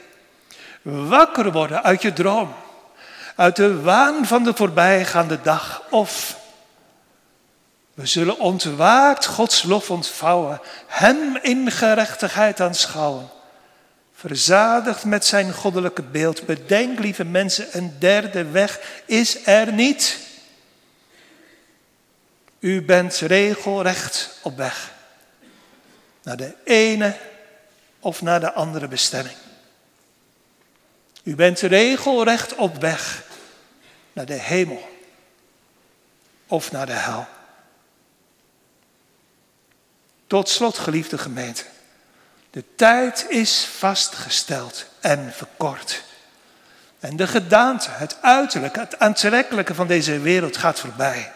Wakker 0.83 1.53
worden 1.53 1.83
uit 1.83 2.03
je 2.03 2.13
droom, 2.13 2.55
uit 3.37 3.57
de 3.57 3.81
waan 3.81 4.27
van 4.27 4.45
de 4.45 4.55
voorbijgaande 4.55 5.41
dag. 5.41 5.83
Of 5.91 6.39
we 7.95 8.07
zullen 8.07 8.39
ontwaakt 8.39 9.27
Gods 9.27 9.63
lof 9.63 9.91
ontvouwen, 9.91 10.61
Hem 10.87 11.39
in 11.43 11.71
gerechtigheid 11.71 12.61
aanschouwen 12.61 13.37
verzadigd 14.19 15.05
met 15.05 15.25
zijn 15.25 15.53
goddelijke 15.53 16.03
beeld. 16.03 16.47
Bedenk, 16.47 16.99
lieve 16.99 17.25
mensen, 17.25 17.67
een 17.73 17.99
derde 17.99 18.45
weg 18.45 19.03
is 19.07 19.47
er 19.47 19.73
niet. 19.73 20.19
U 22.59 22.83
bent 22.83 23.15
regelrecht 23.15 24.39
op 24.43 24.57
weg 24.57 24.93
naar 26.23 26.37
de 26.37 26.55
ene 26.65 27.17
of 28.01 28.23
naar 28.23 28.41
de 28.41 28.53
andere 28.53 28.89
bestemming. 28.89 29.37
U 31.23 31.35
bent 31.35 31.61
regelrecht 31.61 32.55
op 32.55 32.77
weg 32.77 33.25
naar 34.13 34.27
de 34.27 34.41
hemel 34.41 34.89
of 36.47 36.73
naar 36.73 36.87
de 36.87 36.93
hel. 36.93 37.27
Tot 40.27 40.49
slot, 40.49 40.79
geliefde 40.79 41.19
gemeente. 41.19 41.65
De 42.59 42.75
tijd 42.77 43.27
is 43.29 43.65
vastgesteld 43.65 44.87
en 45.01 45.33
verkort. 45.33 46.03
En 47.01 47.17
de 47.17 47.27
gedaante, 47.27 47.91
het 47.91 48.17
uiterlijke, 48.21 48.81
het 48.81 48.99
aantrekkelijke 48.99 49.75
van 49.75 49.87
deze 49.87 50.19
wereld 50.21 50.57
gaat 50.57 50.79
voorbij. 50.79 51.33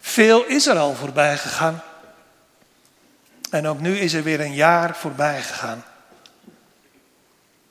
Veel 0.00 0.44
is 0.44 0.66
er 0.66 0.78
al 0.78 0.94
voorbij 0.94 1.38
gegaan. 1.38 1.82
En 3.50 3.66
ook 3.66 3.80
nu 3.80 3.98
is 3.98 4.12
er 4.12 4.22
weer 4.22 4.40
een 4.40 4.54
jaar 4.54 4.96
voorbij 4.96 5.42
gegaan. 5.42 5.84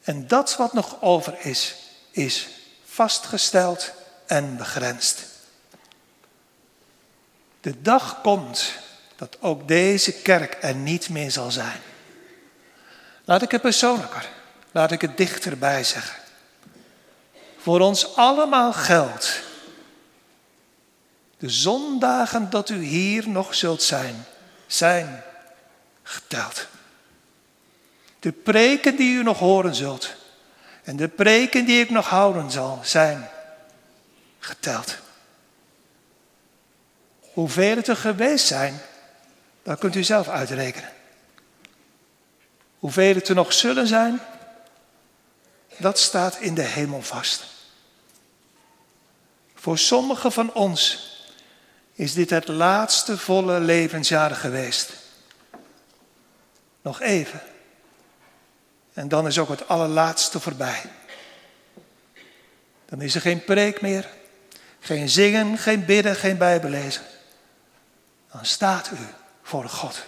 En 0.03 0.27
dat 0.27 0.55
wat 0.55 0.73
nog 0.73 1.01
over 1.01 1.35
is, 1.39 1.75
is 2.11 2.47
vastgesteld 2.85 3.91
en 4.25 4.57
begrensd. 4.57 5.23
De 7.61 7.81
dag 7.81 8.21
komt 8.21 8.73
dat 9.15 9.37
ook 9.41 9.67
deze 9.67 10.13
kerk 10.13 10.57
er 10.61 10.75
niet 10.75 11.09
meer 11.09 11.31
zal 11.31 11.51
zijn. 11.51 11.79
Laat 13.27 13.41
ik 13.41 13.51
het 13.51 13.61
persoonlijker, 13.61 14.29
laat 14.71 14.91
ik 14.91 15.01
het 15.01 15.17
dichterbij 15.17 15.83
zeggen. 15.83 16.21
Voor 17.57 17.79
ons 17.79 18.15
allemaal 18.15 18.73
geldt. 18.73 19.41
De 21.37 21.49
zondagen 21.49 22.49
dat 22.49 22.69
u 22.69 22.83
hier 22.83 23.29
nog 23.29 23.55
zult 23.55 23.81
zijn, 23.81 24.25
zijn 24.67 25.23
geteld. 26.03 26.67
De 28.19 28.31
preken 28.31 28.95
die 28.95 29.17
u 29.17 29.23
nog 29.23 29.39
horen 29.39 29.75
zult 29.75 30.15
en 30.83 30.95
de 30.95 31.07
preken 31.07 31.65
die 31.65 31.81
ik 31.81 31.89
nog 31.89 32.09
houden 32.09 32.51
zal, 32.51 32.79
zijn 32.83 33.29
geteld. 34.39 34.97
Hoeveel 37.33 37.75
het 37.75 37.87
er 37.87 37.95
geweest 37.95 38.47
zijn, 38.47 38.81
dat 39.63 39.79
kunt 39.79 39.95
u 39.95 40.03
zelf 40.03 40.27
uitrekenen. 40.27 40.95
Hoeveel 42.79 43.15
het 43.15 43.27
er 43.27 43.35
nog 43.35 43.53
zullen 43.53 43.87
zijn, 43.87 44.19
dat 45.77 45.99
staat 45.99 46.37
in 46.39 46.53
de 46.53 46.63
hemel 46.63 47.01
vast. 47.01 47.43
Voor 49.55 49.77
sommigen 49.77 50.31
van 50.31 50.53
ons 50.53 51.11
is 51.93 52.13
dit 52.13 52.29
het 52.29 52.47
laatste 52.47 53.17
volle 53.17 53.59
levensjaar 53.59 54.31
geweest. 54.31 54.93
Nog 56.81 57.01
even. 57.01 57.41
En 58.93 59.07
dan 59.07 59.27
is 59.27 59.39
ook 59.39 59.49
het 59.49 59.67
allerlaatste 59.67 60.39
voorbij. 60.39 60.81
Dan 62.85 63.01
is 63.01 63.15
er 63.15 63.21
geen 63.21 63.43
preek 63.43 63.81
meer, 63.81 64.09
geen 64.79 65.09
zingen, 65.09 65.57
geen 65.57 65.85
bidden, 65.85 66.15
geen 66.15 66.37
bijbelezen. 66.37 67.03
Dan 68.31 68.45
staat 68.45 68.91
u 68.91 68.97
voor 69.41 69.69
God. 69.69 70.05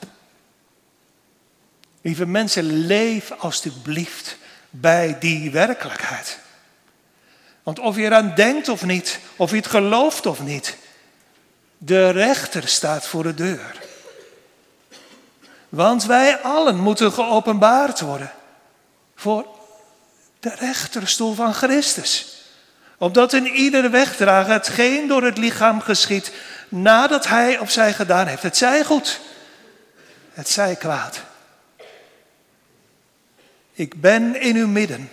Lieve 2.02 2.26
mensen, 2.26 2.86
leef 2.86 3.32
alstublieft 3.32 4.38
bij 4.70 5.16
die 5.20 5.52
werkelijkheid. 5.52 6.40
Want 7.64 7.80
of 7.80 7.96
je 7.96 8.02
eraan 8.02 8.34
denkt 8.36 8.70
of 8.70 8.86
niet, 8.86 9.20
of 9.36 9.50
je 9.50 9.56
het 9.56 9.68
gelooft 9.68 10.26
of 10.26 10.42
niet, 10.42 10.78
de 11.78 12.10
rechter 12.10 12.68
staat 12.68 13.08
voor 13.08 13.24
de 13.24 13.34
deur. 13.34 13.80
Want 15.70 16.06
wij 16.06 16.38
allen 16.38 16.78
moeten 16.78 17.12
geopenbaard 17.12 18.00
worden 18.00 18.32
voor 19.16 19.46
de 20.40 20.56
rechterstoel 20.56 21.34
van 21.34 21.54
Christus. 21.54 22.44
Opdat 22.98 23.34
in 23.34 23.48
iedere 23.48 23.90
wegdrager 23.90 24.54
hetgeen 24.54 25.08
door 25.08 25.24
het 25.24 25.38
lichaam 25.38 25.82
geschiet, 25.82 26.32
nadat 26.70 27.28
hij 27.28 27.60
of 27.60 27.72
zij 27.72 27.94
gedaan 27.94 28.28
heeft. 28.28 28.44
Het 28.44 28.58
zij 28.58 28.84
goed, 28.84 29.20
het 30.34 30.50
zij 30.50 30.76
kwaad. 30.76 31.22
Ik 33.80 34.02
ben 34.02 34.42
in 34.42 34.56
uw 34.56 34.68
midden 34.68 35.12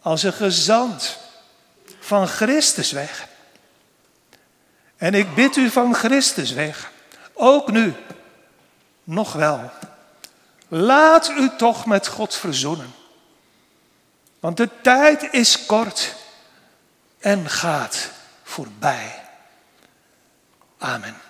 als 0.00 0.22
een 0.22 0.32
gezant 0.32 1.18
van 2.00 2.26
Christus 2.26 2.92
weg. 2.92 3.28
En 4.96 5.14
ik 5.14 5.34
bid 5.34 5.56
u 5.56 5.70
van 5.70 5.94
Christus 5.94 6.52
weg, 6.52 6.90
ook 7.32 7.70
nu, 7.70 7.94
nog 9.04 9.32
wel. 9.32 9.70
Laat 10.68 11.30
u 11.30 11.50
toch 11.56 11.86
met 11.86 12.06
God 12.06 12.34
verzoenen. 12.34 12.94
Want 14.40 14.56
de 14.56 14.68
tijd 14.82 15.28
is 15.30 15.66
kort 15.66 16.14
en 17.18 17.48
gaat 17.48 18.10
voorbij. 18.42 19.22
Amen. 20.78 21.21